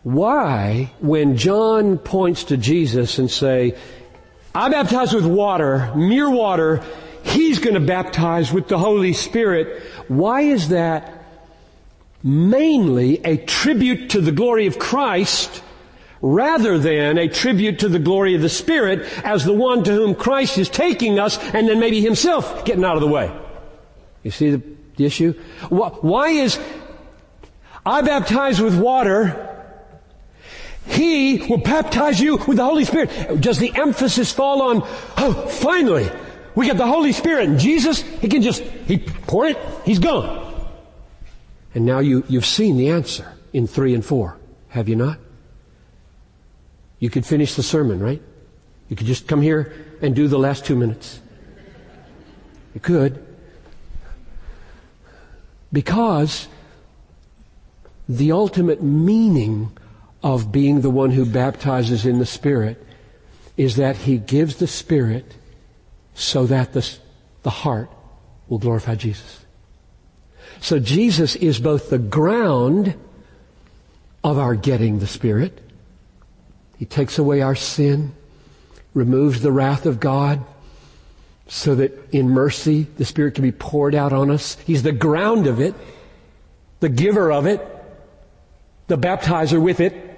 why, 0.03 0.91
when 0.99 1.37
John 1.37 1.97
points 1.97 2.45
to 2.45 2.57
Jesus 2.57 3.19
and 3.19 3.29
say, 3.29 3.75
I 4.55 4.69
baptize 4.69 5.13
with 5.13 5.25
water, 5.25 5.93
mere 5.95 6.29
water, 6.29 6.83
he's 7.23 7.59
going 7.59 7.75
to 7.75 7.79
baptize 7.79 8.51
with 8.51 8.67
the 8.67 8.77
Holy 8.77 9.13
Spirit. 9.13 9.83
Why 10.07 10.41
is 10.41 10.69
that? 10.69 11.15
Mainly 12.23 13.23
a 13.25 13.37
tribute 13.37 14.11
to 14.11 14.21
the 14.21 14.31
glory 14.31 14.67
of 14.67 14.79
Christ 14.79 15.63
rather 16.21 16.77
than 16.77 17.17
a 17.17 17.29
tribute 17.29 17.79
to 17.79 17.89
the 17.89 17.99
glory 17.99 18.35
of 18.35 18.41
the 18.41 18.49
Spirit 18.49 19.07
as 19.23 19.45
the 19.45 19.53
one 19.53 19.83
to 19.83 19.91
whom 19.93 20.15
Christ 20.15 20.57
is 20.57 20.69
taking 20.69 21.19
us 21.19 21.37
and 21.53 21.67
then 21.67 21.79
maybe 21.79 22.01
himself 22.01 22.65
getting 22.65 22.83
out 22.83 22.95
of 22.95 23.01
the 23.01 23.07
way. 23.07 23.31
You 24.23 24.31
see 24.31 24.51
the, 24.51 24.61
the 24.97 25.05
issue? 25.05 25.33
Why 25.69 26.29
is 26.29 26.59
I 27.85 28.01
baptize 28.01 28.61
with 28.61 28.77
water 28.77 29.48
he 30.89 31.45
will 31.47 31.57
baptize 31.57 32.19
you 32.19 32.37
with 32.37 32.57
the 32.57 32.65
Holy 32.65 32.85
Spirit. 32.85 33.41
Does 33.41 33.59
the 33.59 33.71
emphasis 33.75 34.31
fall 34.31 34.61
on, 34.61 34.81
oh, 35.17 35.47
finally, 35.47 36.09
we 36.55 36.65
get 36.65 36.77
the 36.77 36.87
Holy 36.87 37.11
Spirit 37.13 37.47
and 37.47 37.59
Jesus, 37.59 38.01
He 38.01 38.27
can 38.27 38.41
just, 38.41 38.61
He 38.61 38.97
pour 38.97 39.45
it, 39.45 39.57
He's 39.85 39.99
gone. 39.99 40.45
And 41.73 41.85
now 41.85 41.99
you, 41.99 42.23
you've 42.27 42.45
seen 42.45 42.77
the 42.77 42.89
answer 42.89 43.31
in 43.53 43.67
three 43.67 43.93
and 43.93 44.03
four, 44.03 44.37
have 44.69 44.89
you 44.89 44.95
not? 44.95 45.19
You 46.99 47.09
could 47.09 47.25
finish 47.25 47.55
the 47.55 47.63
sermon, 47.63 47.99
right? 47.99 48.21
You 48.89 48.95
could 48.95 49.07
just 49.07 49.27
come 49.27 49.41
here 49.41 49.73
and 50.01 50.15
do 50.15 50.27
the 50.27 50.39
last 50.39 50.65
two 50.65 50.75
minutes. 50.75 51.21
You 52.73 52.81
could. 52.81 53.25
Because 55.71 56.47
the 58.07 58.31
ultimate 58.31 58.81
meaning 58.81 59.77
of 60.21 60.51
being 60.51 60.81
the 60.81 60.89
one 60.89 61.11
who 61.11 61.25
baptizes 61.25 62.05
in 62.05 62.19
the 62.19 62.25
Spirit 62.25 62.85
is 63.57 63.75
that 63.77 63.95
He 63.97 64.17
gives 64.17 64.57
the 64.57 64.67
Spirit 64.67 65.35
so 66.13 66.45
that 66.45 66.73
the, 66.73 66.97
the 67.43 67.49
heart 67.49 67.89
will 68.47 68.57
glorify 68.57 68.95
Jesus. 68.95 69.45
So 70.59 70.79
Jesus 70.79 71.35
is 71.35 71.59
both 71.59 71.89
the 71.89 71.99
ground 71.99 72.95
of 74.23 74.37
our 74.37 74.55
getting 74.55 74.99
the 74.99 75.07
Spirit. 75.07 75.59
He 76.77 76.85
takes 76.85 77.17
away 77.17 77.41
our 77.41 77.55
sin, 77.55 78.13
removes 78.93 79.41
the 79.41 79.51
wrath 79.51 79.85
of 79.85 79.99
God, 79.99 80.43
so 81.47 81.75
that 81.75 82.13
in 82.13 82.29
mercy 82.29 82.83
the 82.97 83.05
Spirit 83.05 83.35
can 83.35 83.43
be 83.43 83.51
poured 83.51 83.95
out 83.95 84.13
on 84.13 84.29
us. 84.29 84.57
He's 84.65 84.83
the 84.83 84.91
ground 84.91 85.47
of 85.47 85.59
it, 85.59 85.73
the 86.79 86.89
giver 86.89 87.31
of 87.31 87.45
it, 87.45 87.65
the 88.87 88.97
baptizer 88.97 89.61
with 89.61 89.79
it, 89.79 90.08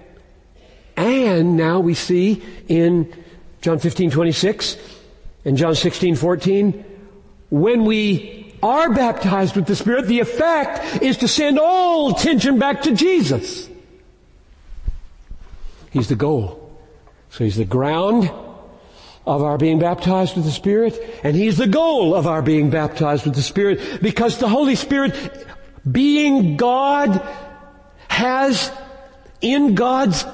and 1.04 1.58
now 1.58 1.80
we 1.80 1.94
see 1.94 2.44
in 2.68 3.14
John 3.62 3.80
15, 3.80 4.12
26 4.12 4.78
and 5.46 5.58
John 5.58 5.76
16, 5.76 6.16
14, 6.16 6.86
when 7.50 7.86
we 7.86 8.54
are 8.64 8.92
baptized 8.94 9.56
with 9.56 9.66
the 9.66 9.76
Spirit, 9.76 10.06
the 10.06 10.20
effect 10.20 11.02
is 11.02 11.18
to 11.18 11.28
send 11.28 11.60
all 11.60 12.16
attention 12.16 12.60
back 12.60 12.84
to 12.84 12.96
Jesus. 12.96 13.70
He's 15.92 16.08
the 16.08 16.16
goal. 16.16 16.58
So 17.30 17.44
He's 17.44 17.58
the 17.58 17.66
ground 17.66 18.32
of 19.26 19.44
our 19.44 19.58
being 19.58 19.80
baptized 19.80 20.36
with 20.36 20.46
the 20.46 20.52
Spirit, 20.52 21.00
and 21.24 21.36
He's 21.36 21.58
the 21.58 21.68
goal 21.68 22.16
of 22.16 22.28
our 22.28 22.42
being 22.42 22.70
baptized 22.70 23.26
with 23.26 23.36
the 23.36 23.42
Spirit, 23.42 24.02
because 24.02 24.38
the 24.38 24.50
Holy 24.50 24.76
Spirit, 24.76 25.16
being 25.90 26.58
God, 26.58 27.22
has 28.08 28.72
in 29.42 29.76
God's 29.76 30.26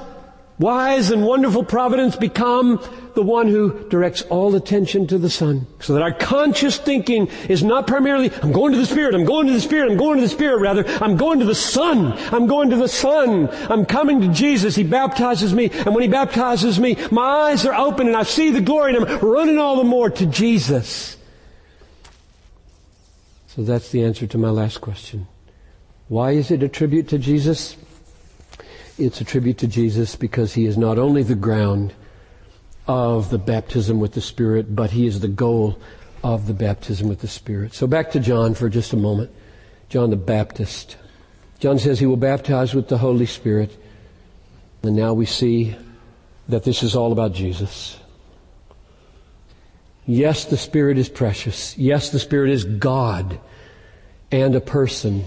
wise 0.60 1.12
and 1.12 1.26
wonderful 1.26 1.64
providence 1.64 2.16
become 2.16 2.82
the 3.14 3.22
one 3.22 3.47
who 3.47 3.88
directs 3.89 4.22
all 4.24 4.55
attention 4.55 5.08
to 5.08 5.18
the 5.18 5.30
Son. 5.30 5.66
So 5.80 5.93
that 5.93 6.03
our 6.03 6.14
conscious 6.14 6.78
thinking 6.78 7.28
is 7.49 7.64
not 7.64 7.88
primarily, 7.88 8.32
I'm 8.41 8.51
going 8.51 8.74
to 8.74 8.78
the 8.78 8.86
Spirit, 8.86 9.16
I'm 9.16 9.26
going 9.26 9.47
to 9.47 9.53
the 9.53 9.62
Spirit, 9.62 9.91
I'm 9.91 9.97
going 9.97 10.18
to 10.18 10.24
the 10.24 10.30
Spirit, 10.30 10.60
rather, 10.60 10.86
I'm 11.03 11.18
going 11.18 11.39
to 11.39 11.45
the 11.45 11.55
Son, 11.55 12.14
I'm 12.34 12.47
going 12.47 12.70
to 12.70 12.76
the 12.76 12.88
Son, 12.88 13.49
I'm 13.72 13.86
coming 13.86 14.22
to 14.22 14.28
Jesus, 14.28 14.76
He 14.76 14.84
baptizes 14.84 15.53
me, 15.53 15.70
and 15.72 15.95
when 15.95 16.03
He 16.03 16.10
baptizes 16.10 16.80
me, 16.80 16.95
my 17.12 17.49
eyes 17.49 17.66
are 17.66 17.74
open 17.74 18.08
and 18.08 18.16
I 18.16 18.24
see 18.24 18.51
the 18.51 18.62
glory 18.62 18.95
and 18.95 19.05
I'm 19.05 19.20
running 19.20 19.58
all 19.58 19.78
the 19.78 19.84
more 19.84 20.10
to 20.10 20.26
Jesus. 20.26 21.18
So 23.47 23.64
that's 23.64 23.89
the 23.89 24.03
answer 24.03 24.28
to 24.28 24.38
my 24.38 24.49
last 24.49 24.82
question. 24.82 25.28
Why 26.08 26.32
is 26.32 26.51
it 26.51 26.62
a 26.62 26.70
tribute 26.70 27.08
to 27.10 27.18
Jesus? 27.18 27.76
It's 28.98 29.22
a 29.22 29.24
tribute 29.24 29.58
to 29.60 29.68
Jesus 29.68 30.16
because 30.16 30.54
he 30.54 30.66
is 30.66 30.78
not 30.78 30.98
only 30.98 31.24
the 31.24 31.36
ground 31.36 31.93
of 32.88 33.30
the 33.30 33.38
baptism 33.38 34.00
with 34.00 34.14
the 34.14 34.22
Spirit, 34.22 34.76
but 34.76 34.91
he 34.91 35.06
is 35.06 35.20
the 35.20 35.28
goal 35.28 35.80
of 36.24 36.48
the 36.48 36.54
baptism 36.54 37.08
with 37.08 37.20
the 37.20 37.28
Spirit. 37.28 37.74
So 37.74 37.86
back 37.86 38.12
to 38.12 38.20
John 38.20 38.54
for 38.54 38.70
just 38.70 38.93
a 38.93 38.98
moment. 38.98 39.32
John 39.89 40.10
the 40.10 40.16
Baptist. 40.16 40.98
John 41.60 41.80
says 41.80 42.00
he 42.00 42.06
will 42.06 42.18
baptize 42.18 42.74
with 42.74 42.88
the 42.88 42.98
Holy 42.98 43.26
Spirit. 43.26 43.78
And 44.84 44.95
now 44.95 45.14
we 45.14 45.26
see 45.26 45.76
that 46.48 46.64
this 46.64 46.82
is 46.82 46.95
all 46.95 47.12
about 47.12 47.34
Jesus. 47.34 47.98
Yes, 50.06 50.45
the 50.45 50.58
Spirit 50.58 50.98
is 50.98 51.10
precious. 51.10 51.78
Yes, 51.78 52.10
the 52.12 52.20
Spirit 52.20 52.52
is 52.52 52.64
God 52.64 53.39
and 54.32 54.56
a 54.56 54.62
person. 54.62 55.26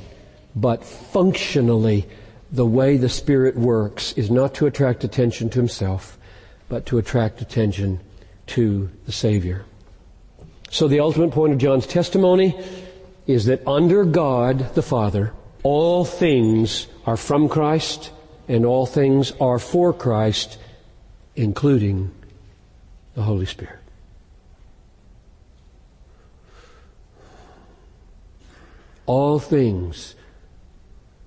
But 0.56 0.84
functionally, 0.84 2.08
the 2.52 2.66
way 2.66 2.96
the 2.96 3.08
Spirit 3.08 3.56
works 3.56 4.12
is 4.14 4.30
not 4.30 4.54
to 4.54 4.66
attract 4.66 5.04
attention 5.04 5.50
to 5.50 5.58
himself, 5.58 6.18
but 6.68 6.86
to 6.86 6.98
attract 6.98 7.40
attention 7.40 8.00
to 8.46 8.90
the 9.06 9.12
Savior. 9.12 9.64
So 10.70 10.88
the 10.88 11.00
ultimate 11.00 11.30
point 11.30 11.52
of 11.52 11.58
John's 11.58 11.86
testimony 11.86 12.58
is 13.26 13.46
that 13.46 13.66
under 13.66 14.04
God 14.04 14.74
the 14.74 14.82
Father, 14.82 15.32
all 15.62 16.04
things 16.04 16.86
are 17.06 17.16
from 17.16 17.48
Christ 17.48 18.12
and 18.48 18.64
all 18.64 18.86
things 18.86 19.32
are 19.40 19.58
for 19.58 19.92
Christ, 19.92 20.58
including 21.36 22.10
the 23.14 23.22
Holy 23.22 23.46
Spirit. 23.46 23.78
All 29.06 29.38
things 29.38 30.14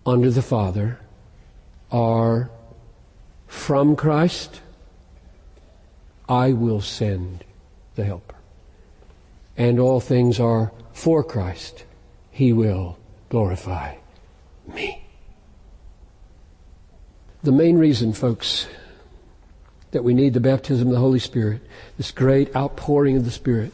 under 0.05 0.29
the 0.29 0.41
Father 0.41 0.99
are 1.93 2.49
from 3.47 3.95
Christ. 3.95 4.59
I 6.27 6.51
will 6.51 6.81
send 6.81 7.43
the 7.95 8.03
Helper. 8.03 8.35
And 9.55 9.79
all 9.79 9.99
things 9.99 10.39
are 10.39 10.71
for 10.91 11.23
Christ. 11.23 11.85
He 12.31 12.51
will 12.51 12.97
glorify 13.29 13.95
me. 14.67 15.05
The 17.43 17.51
main 17.51 17.77
reason, 17.77 18.13
folks, 18.13 18.67
that 19.91 20.03
we 20.03 20.13
need 20.15 20.33
the 20.33 20.39
baptism 20.39 20.87
of 20.87 20.93
the 20.93 20.99
Holy 20.99 21.19
Spirit, 21.19 21.61
this 21.97 22.09
great 22.09 22.55
outpouring 22.55 23.17
of 23.17 23.25
the 23.25 23.31
Spirit, 23.31 23.71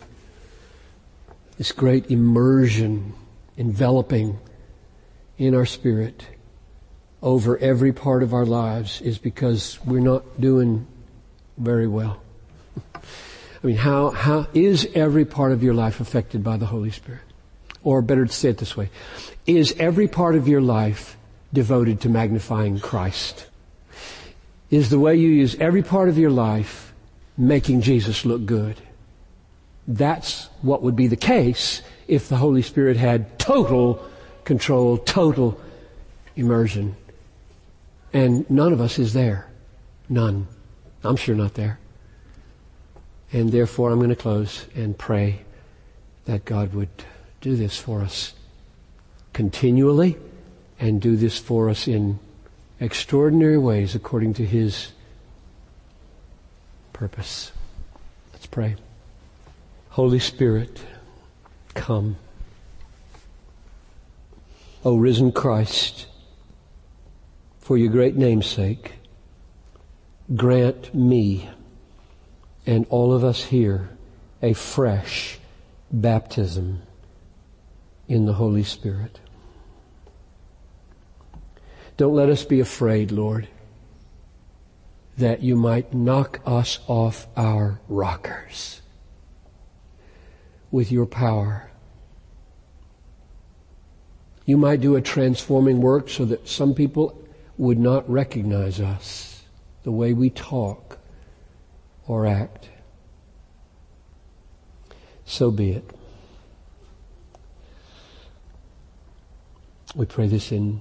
this 1.57 1.71
great 1.71 2.11
immersion, 2.11 3.13
enveloping 3.57 4.39
in 5.37 5.55
our 5.55 5.65
spirit 5.65 6.25
over 7.21 7.57
every 7.57 7.91
part 7.91 8.23
of 8.23 8.33
our 8.33 8.45
lives 8.45 9.01
is 9.01 9.17
because 9.17 9.79
we're 9.85 9.99
not 9.99 10.39
doing 10.39 10.87
very 11.57 11.87
well. 11.87 12.21
I 12.95 13.67
mean, 13.67 13.75
how, 13.75 14.11
how 14.11 14.47
is 14.53 14.87
every 14.95 15.25
part 15.25 15.51
of 15.51 15.61
your 15.61 15.73
life 15.73 15.99
affected 15.99 16.43
by 16.43 16.57
the 16.57 16.65
Holy 16.65 16.91
Spirit? 16.91 17.21
Or 17.83 18.01
better 18.01 18.25
to 18.25 18.31
say 18.31 18.49
it 18.49 18.57
this 18.57 18.77
way. 18.77 18.89
Is 19.45 19.75
every 19.77 20.07
part 20.07 20.35
of 20.35 20.47
your 20.47 20.61
life 20.61 21.17
devoted 21.51 22.01
to 22.01 22.09
magnifying 22.09 22.79
Christ? 22.79 23.47
Is 24.69 24.89
the 24.89 24.99
way 24.99 25.15
you 25.15 25.29
use 25.29 25.55
every 25.55 25.83
part 25.83 26.09
of 26.09 26.17
your 26.17 26.29
life 26.29 26.93
making 27.37 27.81
Jesus 27.81 28.23
look 28.25 28.45
good? 28.45 28.77
That's 29.87 30.47
what 30.61 30.83
would 30.83 30.95
be 30.95 31.07
the 31.07 31.17
case 31.17 31.81
if 32.07 32.29
the 32.29 32.37
Holy 32.37 32.61
Spirit 32.61 32.95
had 32.95 33.39
total 33.39 34.05
control, 34.45 34.97
total 34.97 35.59
immersion. 36.35 36.95
And 38.13 38.49
none 38.49 38.73
of 38.73 38.81
us 38.81 38.97
is 38.99 39.13
there. 39.13 39.47
None. 40.07 40.47
I'm 41.03 41.15
sure 41.15 41.35
not 41.35 41.53
there. 41.53 41.79
And 43.31 43.51
therefore, 43.51 43.91
I'm 43.91 43.99
going 43.99 44.09
to 44.09 44.15
close 44.15 44.65
and 44.75 44.97
pray 44.97 45.41
that 46.25 46.45
God 46.45 46.73
would 46.73 46.89
do 47.41 47.55
this 47.55 47.77
for 47.77 48.01
us 48.01 48.33
continually 49.33 50.17
and 50.79 51.01
do 51.01 51.15
this 51.15 51.37
for 51.37 51.69
us 51.69 51.87
in 51.87 52.19
extraordinary 52.79 53.57
ways 53.57 53.95
according 53.95 54.33
to 54.33 54.45
His 54.45 54.91
purpose. 56.93 57.51
Let's 58.33 58.45
pray. 58.45 58.75
Holy 59.91 60.19
Spirit, 60.19 60.81
come. 61.73 62.17
O 64.83 64.95
risen 64.95 65.31
Christ, 65.31 66.07
for 67.69 67.77
your 67.77 67.91
great 67.91 68.15
name's 68.15 68.47
sake, 68.47 68.93
grant 70.35 70.91
me 70.91 71.47
and 72.65 72.83
all 72.89 73.13
of 73.13 73.23
us 73.23 73.43
here 73.43 73.95
a 74.41 74.53
fresh 74.53 75.37
baptism 75.91 76.81
in 78.07 78.25
the 78.25 78.33
Holy 78.33 78.63
Spirit. 78.63 79.19
Don't 81.95 82.15
let 82.15 82.27
us 82.29 82.43
be 82.43 82.59
afraid, 82.59 83.11
Lord, 83.11 83.47
that 85.19 85.43
you 85.43 85.55
might 85.55 85.93
knock 85.93 86.41
us 86.47 86.79
off 86.87 87.27
our 87.37 87.79
rockers 87.87 88.81
with 90.71 90.91
your 90.91 91.05
power. 91.05 91.69
You 94.47 94.57
might 94.57 94.81
do 94.81 94.95
a 94.95 95.01
transforming 95.03 95.81
work 95.81 96.09
so 96.09 96.25
that 96.25 96.47
some 96.47 96.73
people 96.73 97.15
would 97.59 97.77
not 97.77 98.09
recognize 98.09 98.79
us, 98.79 99.43
the 99.83 99.91
way 99.91 100.13
we 100.13 100.29
talk, 100.29 100.97
or 102.07 102.25
act. 102.25 102.69
So 105.25 105.51
be 105.51 105.71
it. 105.71 105.83
We 109.93 110.05
pray 110.05 110.27
this 110.27 110.53
in 110.53 110.79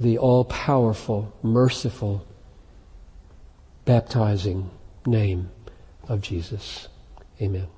the 0.00 0.18
all 0.18 0.44
powerful, 0.44 1.32
merciful, 1.40 2.26
baptizing 3.84 4.70
name 5.06 5.50
of 6.08 6.20
Jesus. 6.20 6.88
Amen. 7.40 7.68